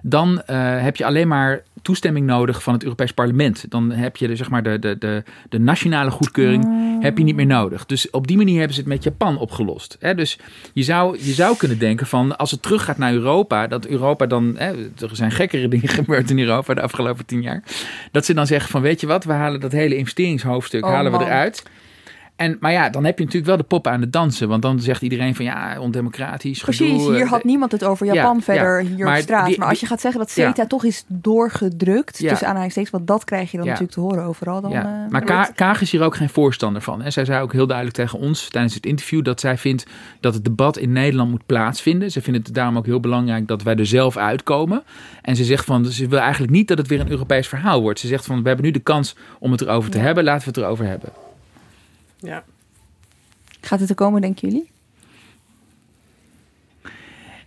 [0.01, 3.65] dan eh, heb je alleen maar toestemming nodig van het Europees Parlement.
[3.69, 6.67] Dan heb je de, zeg maar de, de, de, de nationale goedkeuring
[7.01, 7.85] heb je niet meer nodig.
[7.85, 9.97] Dus op die manier hebben ze het met Japan opgelost.
[9.99, 10.15] Hè?
[10.15, 10.39] Dus
[10.73, 14.55] je zou, je zou kunnen denken van als het teruggaat naar Europa, dat Europa dan,
[14.57, 17.63] hè, er zijn gekkere dingen gebeurd in Europa de afgelopen tien jaar,
[18.11, 21.11] dat ze dan zeggen van weet je wat, we halen dat hele investeringshoofdstuk Oh, halen
[21.11, 21.27] we man.
[21.27, 21.63] eruit.
[22.35, 24.47] En, maar ja, dan heb je natuurlijk wel de poppen aan het dansen.
[24.47, 26.61] Want dan zegt iedereen van ja, ondemocratisch.
[26.61, 28.89] Precies, gedoe, hier eh, had niemand het over Japan ja, verder ja.
[28.89, 29.45] hier Maar op straat.
[29.47, 30.47] die- maar als je gaat zeggen dat ja.
[30.47, 32.29] CETA toch is doorgedrukt, Ja.
[32.29, 34.61] tussen aanhalingstekens, want dat krijg je dan natuurlijk te horen overal.
[34.61, 35.03] Dan, ja.
[35.05, 37.01] eh, maar Ka Kaag is hier ook geen voorstander van.
[37.01, 39.85] En zij zei ook heel duidelijk tegen ons tijdens het interview dat zij vindt
[40.19, 42.11] dat het debat in Nederland moet plaatsvinden.
[42.11, 44.83] Ze vindt het daarom ook heel belangrijk dat wij er zelf uitkomen.
[45.21, 47.99] En ze zegt van, ze wil eigenlijk niet dat het weer een Europees verhaal wordt.
[47.99, 50.53] Ze zegt van, we hebben nu de kans om het erover te hebben, laten we
[50.53, 51.09] het erover hebben.
[52.23, 52.43] Ja.
[53.61, 54.71] Gaat het er komen, denken jullie?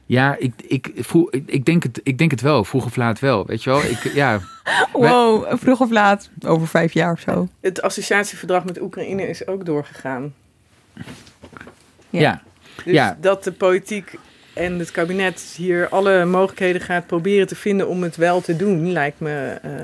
[0.07, 3.19] Ja, ik, ik, voel, ik, ik, denk het, ik denk het wel, vroeg of laat
[3.19, 3.47] wel.
[3.47, 4.41] Weet je wel, ik, ja.
[4.93, 7.49] Wow, vroeg of laat, over vijf jaar of zo.
[7.61, 10.35] Het associatieverdrag met Oekraïne is ook doorgegaan.
[12.11, 12.43] Ja.
[12.85, 13.17] Dus Ja.
[13.21, 14.19] dat de politiek
[14.55, 18.93] en het kabinet hier alle mogelijkheden gaat proberen te vinden om het wel te doen,
[18.93, 19.81] lijkt me eh,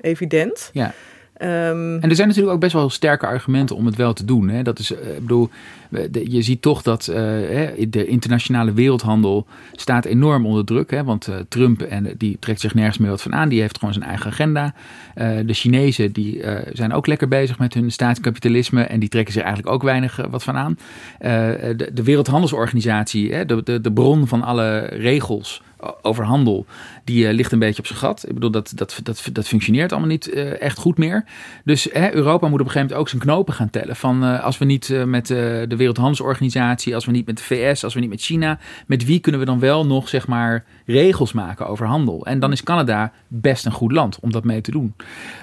[0.00, 0.70] evident.
[0.72, 0.94] Ja.
[1.34, 4.48] Ehm, En er zijn natuurlijk ook best wel sterke argumenten om het wel te doen.
[4.48, 4.62] Hè.
[4.62, 5.48] Dat is, eh, ik bedoel,
[6.24, 7.16] je ziet toch dat eh,
[7.88, 10.90] de internationale wereldhandel staat enorm onder druk.
[10.90, 13.48] Hè, want eh, Trump en, die trekt zich nergens meer wat van aan.
[13.48, 14.74] Die heeft gewoon zijn eigen agenda.
[15.14, 18.82] De Chinezen die, zijn ook lekker bezig met hun staatskapitalisme.
[18.82, 20.78] En die trekken zich eigenlijk ook weinig wat van aan.
[21.76, 25.62] De, de Wereldhandelsorganisatie, hè, de, de, de bron van alle regels
[26.02, 26.66] over handel,
[27.04, 28.28] die eh, ligt een beetje op zijn gat.
[28.28, 31.24] Ik bedoel, dat, dat, dat, dat functioneert allemaal niet eh, echt goed meer.
[31.64, 33.96] Dus hè, Europa moet op een gegeven moment ook zijn knopen gaan tellen.
[33.96, 37.42] Van eh, als we niet eh, met eh, de Wereldhandelsorganisatie, als we niet met de
[37.42, 40.64] VS, als we niet met China, met wie kunnen we dan wel nog zeg maar
[40.84, 42.26] regels maken over handel?
[42.26, 44.94] En dan is Canada best een goed land om dat mee te doen.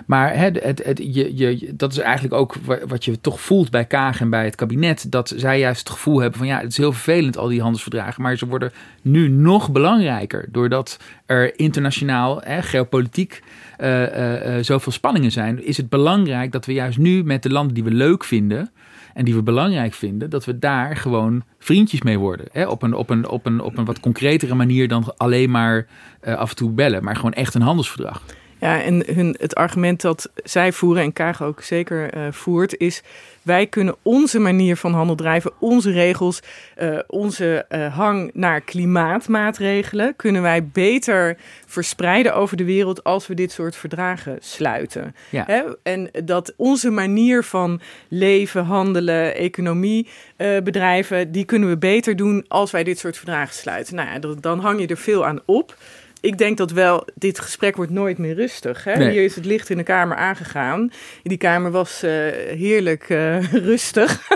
[0.05, 3.69] Maar hè, het, het, je, je, dat is eigenlijk ook wa- wat je toch voelt
[3.71, 5.11] bij Kaag en bij het kabinet.
[5.11, 8.21] Dat zij juist het gevoel hebben van ja, het is heel vervelend al die handelsverdragen.
[8.21, 8.71] Maar ze worden
[9.01, 10.45] nu nog belangrijker.
[10.51, 13.43] Doordat er internationaal, hè, geopolitiek,
[13.77, 15.65] eh, eh, eh, zoveel spanningen zijn.
[15.65, 18.71] Is het belangrijk dat we juist nu met de landen die we leuk vinden.
[19.14, 22.45] En die we belangrijk vinden, dat we daar gewoon vriendjes mee worden.
[22.51, 22.68] Hè?
[22.68, 25.88] Op, een, op, een, op, een, op een wat concretere manier dan alleen maar
[26.20, 27.03] eh, af en toe bellen.
[27.03, 28.22] Maar gewoon echt een handelsverdrag.
[28.59, 33.03] Ja, en hun, het argument dat zij voeren en Kaag ook zeker eh, voert, is
[33.41, 36.39] wij kunnen onze manier van handel drijven, onze regels,
[36.75, 43.33] eh, onze eh, hang naar klimaatmaatregelen, kunnen wij beter verspreiden over de wereld als we
[43.33, 45.15] dit soort verdragen sluiten.
[45.29, 45.43] Ja.
[45.47, 45.61] Hè?
[45.83, 52.45] En dat onze manier van leven, handelen, economie eh, bedrijven, die kunnen we beter doen
[52.47, 53.95] als wij dit soort verdragen sluiten.
[53.95, 55.75] Nou ja, dan hang je er veel aan op.
[56.22, 58.84] Ik denk dat wel, dit gesprek wordt nooit meer rustig.
[58.84, 58.95] Hè?
[58.95, 59.09] Nee.
[59.09, 60.91] Hier is het licht in de kamer aangegaan.
[61.24, 62.11] Die kamer was eh,
[62.57, 64.28] heerlijk eh, rustig.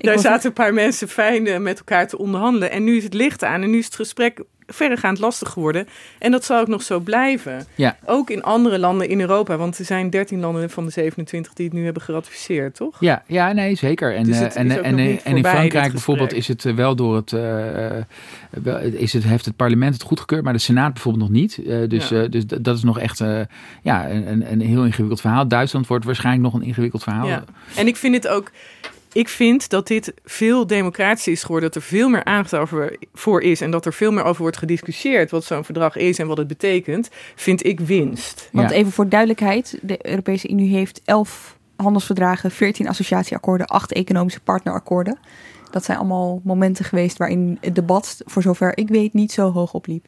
[0.00, 2.70] Daar zaten een paar mensen fijn eh, met elkaar te onderhandelen.
[2.70, 5.88] En nu is het licht aan en nu is het gesprek verregaand lastig geworden.
[6.18, 7.66] En dat zal ook nog zo blijven.
[7.74, 7.96] Ja.
[8.04, 9.56] Ook in andere landen in Europa.
[9.56, 12.96] Want er zijn 13 landen van de 27 die het nu hebben geratificeerd, toch?
[13.00, 14.14] Ja, ja nee, zeker.
[14.14, 17.16] En, Dus eh, en, en, eh, en in Frankrijk bijvoorbeeld is het eh, wel door
[17.16, 17.32] het,
[18.94, 21.60] is het, heeft het parlement het goedgekeurd, maar de Senaat bijvoorbeeld nog niet.
[21.90, 22.26] Dus, Ja.
[22.26, 23.18] dus dat is nog echt
[23.82, 25.48] ja, een, een, een heel ingewikkeld verhaal.
[25.48, 27.26] Duitsland wordt waarschijnlijk nog een ingewikkeld verhaal.
[27.26, 27.44] Ja.
[27.76, 28.50] En ik vind het ook.
[29.12, 31.70] Ik vind dat dit veel democratischer is geworden.
[31.72, 33.60] Dat er veel meer aandacht over, voor is.
[33.60, 35.30] En dat er veel meer over wordt gediscussieerd.
[35.30, 37.08] Wat zo'n verdrag is en wat het betekent.
[37.34, 38.48] Vind ik winst.
[38.52, 39.78] Want even voor duidelijkheid.
[39.82, 45.18] De Europese Unie heeft elf handelsverdragen, 14 associatieakkoorden, 8 economische partnerakkoorden.
[45.70, 49.74] Dat zijn allemaal momenten geweest waarin het debat, voor zover ik weet, niet zo hoog
[49.74, 50.06] opliep.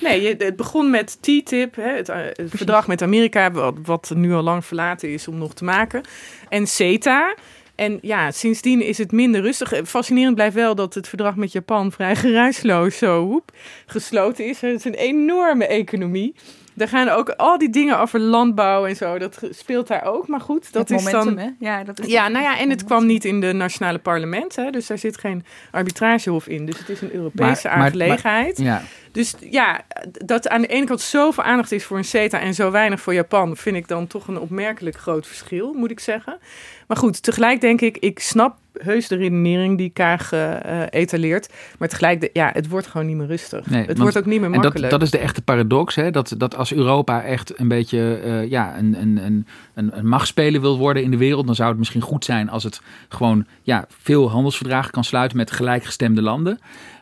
[0.00, 4.64] Nee, het begon met TTIP, hè, het, eh, verdrag met Amerika, wat nu al lang
[4.64, 6.02] verlaten is om nog te maken.
[6.48, 7.34] En CETA.
[7.78, 9.72] En ja, sindsdien is het minder rustig.
[9.72, 13.44] Eh, Fascinerend blijft wel dat het verdrag met Japan vrij geruisloos zo
[13.86, 14.60] gesloten is.
[14.60, 16.34] Het is een enorme economie.
[16.78, 19.18] Daar gaan ook al die dingen over landbouw en zo.
[19.18, 20.28] Dat speelt daar ook.
[20.28, 21.44] Maar goed, dat Het is momentum, dan.
[21.44, 21.50] hè?
[21.70, 24.72] Ja, dat is ja, nou ja, en het kwam niet in de nationale parlementen.
[24.72, 26.66] Dus daar zit geen arbitragehof in.
[26.66, 28.58] Dus het is een Europese Maar- maar- aangelegenheid.
[28.58, 28.82] maar- ja.
[29.12, 29.80] Dus ja,
[30.24, 33.14] dat aan de ene kant zoveel aandacht is voor een CETA en zo weinig voor
[33.14, 36.38] Japan, vind ik dan toch een opmerkelijk groot verschil, moet ik zeggen.
[36.86, 41.52] Maar goed, tegelijk denk ik, ik snap heus de redenering die Kaag eh, etaleert.
[41.78, 43.66] Maar tegelijk, de- ja, het wordt gewoon niet meer rustig.
[43.66, 44.80] Nee, het want- wordt ook niet meer en makkelijk.
[44.80, 46.10] dat, dat is de echte paradox, hè?
[46.10, 50.60] Dat, dat als Europa echt een beetje eh, ja, een, een, een, een, een machtspeler
[50.60, 53.84] wil worden in de wereld, dan zou het misschien goed zijn als het gewoon ja,
[53.88, 56.58] veel handelsverdragen kan sluiten met gelijkgestemde landen.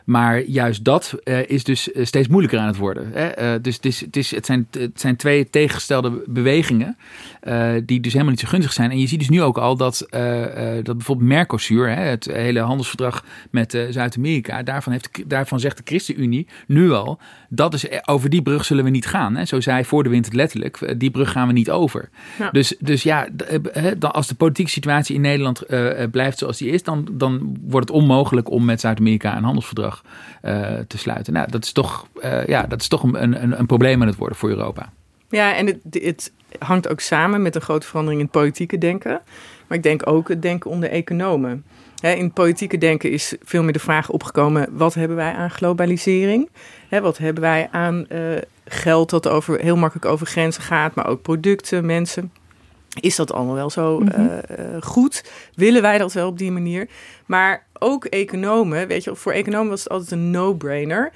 [0.07, 3.11] Maar juist dat eh, is dus eh, steeds moeilijker aan het worden.
[3.13, 3.27] Hè?
[3.27, 6.97] Eh, dus het, is, het, is, het, zijn, het zijn twee tegengestelde bewegingen
[7.85, 8.91] die dus helemaal niet zo gunstig zijn.
[8.91, 10.07] En je ziet dus nu ook al dat,
[10.83, 16.47] dat bijvoorbeeld Mercosur, hè, het hele handelsverdrag met Zuid-Amerika, daarvan, heeft, daarvan zegt de ChristenUnie
[16.67, 19.35] nu al, dat is, over die brug zullen we niet gaan.
[19.35, 19.45] Hè?
[19.45, 22.09] Zo zei voor de wind het letterlijk, die brug gaan we niet over.
[22.39, 22.49] Ja.
[22.49, 23.27] Dus, dus ja,
[23.99, 25.63] als de politieke situatie in Nederland
[26.11, 29.96] blijft zoals die is, dan, dan wordt het onmogelijk om met Zuid-Amerika een handelsverdrag
[30.41, 31.33] eh, te sluiten.
[31.33, 34.17] Nou, dat is toch, eh, ja, dat is toch een, een, een probleem aan het
[34.17, 34.89] worden voor Europa.
[35.29, 39.21] Ja, en het, het hangt ook samen met een grote verandering in het politieke denken.
[39.67, 41.65] Maar ik denk ook het denken onder economen.
[42.01, 46.49] In het politieke denken is veel meer de vraag opgekomen: wat hebben wij aan globalisering?
[46.89, 48.21] Wat hebben wij aan eh,
[48.65, 52.31] geld dat over, heel makkelijk over grenzen gaat, maar ook producten, mensen?
[52.99, 54.11] Is dat allemaal wel zo Mhm.
[54.11, 54.37] eh,
[54.75, 55.23] eh, goed?
[55.55, 56.87] Willen wij dat wel op die manier?
[57.25, 61.11] Maar ook economen, weet je, voor economen was het altijd een no-brainer.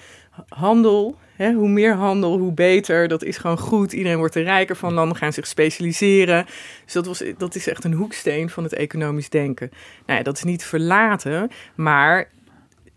[0.49, 3.07] Handel, hè, hoe meer handel, hoe beter.
[3.07, 3.93] Dat is gewoon goed.
[3.93, 4.93] Iedereen wordt er rijker van.
[4.93, 6.45] Landen gaan zich specialiseren.
[6.84, 9.69] Dus dat, was, dat is echt een hoeksteen van het economisch denken.
[10.05, 12.27] Nou ja, dat is niet verlaten, maar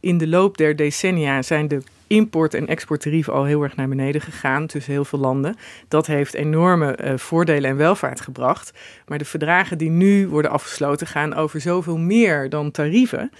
[0.01, 4.21] in de loop der decennia zijn de import- en exporttarieven al heel erg naar beneden
[4.21, 5.57] gegaan tussen heel veel landen.
[5.89, 8.73] Dat heeft enorme eh, voordelen en welvaart gebracht.
[9.07, 13.31] Maar de verdragen die nu worden afgesloten gaan over zoveel meer dan tarieven.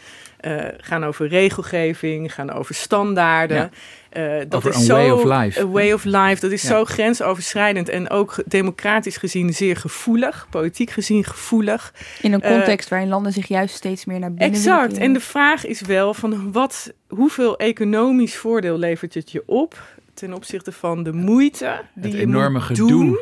[0.45, 3.71] Eh, gaan over regelgeving, gaan over standaarden.
[4.15, 5.61] Eh, dat Over is een zo, way of life.
[5.61, 6.41] A way of life.
[6.41, 6.69] Dat is Ja.
[6.69, 10.47] zo grensoverschrijdend en ook democratisch gezien zeer gevoelig.
[10.51, 11.95] Politiek gezien gevoelig.
[12.23, 14.99] In een Eh, context waarin landen zich juist steeds meer naar binnen Exact.
[14.99, 19.83] En de vraag is wel van wat, hoeveel economisch voordeel levert het je op
[20.15, 22.89] ten opzichte van de moeite die Het je enorme moet gedoe.
[22.89, 23.19] doen.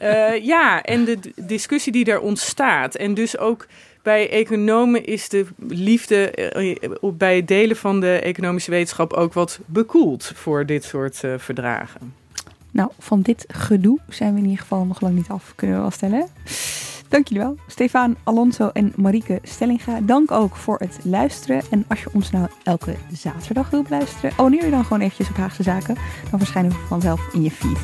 [0.00, 2.94] Eh, ja, en de discussie die daar ontstaat.
[2.94, 3.66] En dus ook
[4.02, 9.32] bij economen is de liefde eh, op- bij het delen van de economische wetenschap ook
[9.32, 12.14] wat bekoeld voor dit soort eh, verdragen.
[12.70, 15.82] Nou, van dit gedoe zijn we in ieder geval nog lang niet af, kunnen we
[15.82, 16.28] wel stellen.
[17.08, 17.56] Dank jullie wel.
[17.66, 20.00] Stefan, Alonso en Marieke Stellinga.
[20.00, 21.62] Dank ook voor het luisteren.
[21.70, 25.36] En als je ons nou elke zaterdag wilt luisteren, abonneer je dan gewoon eventjes op
[25.36, 25.96] Haagse Zaken.
[26.30, 27.78] Dan verschijnen we vanzelf in je feed.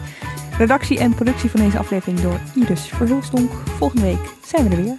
[0.59, 3.51] Redactie en productie van deze aflevering door Iris Verhulstonk.
[3.53, 4.99] Volgende week zijn we er weer.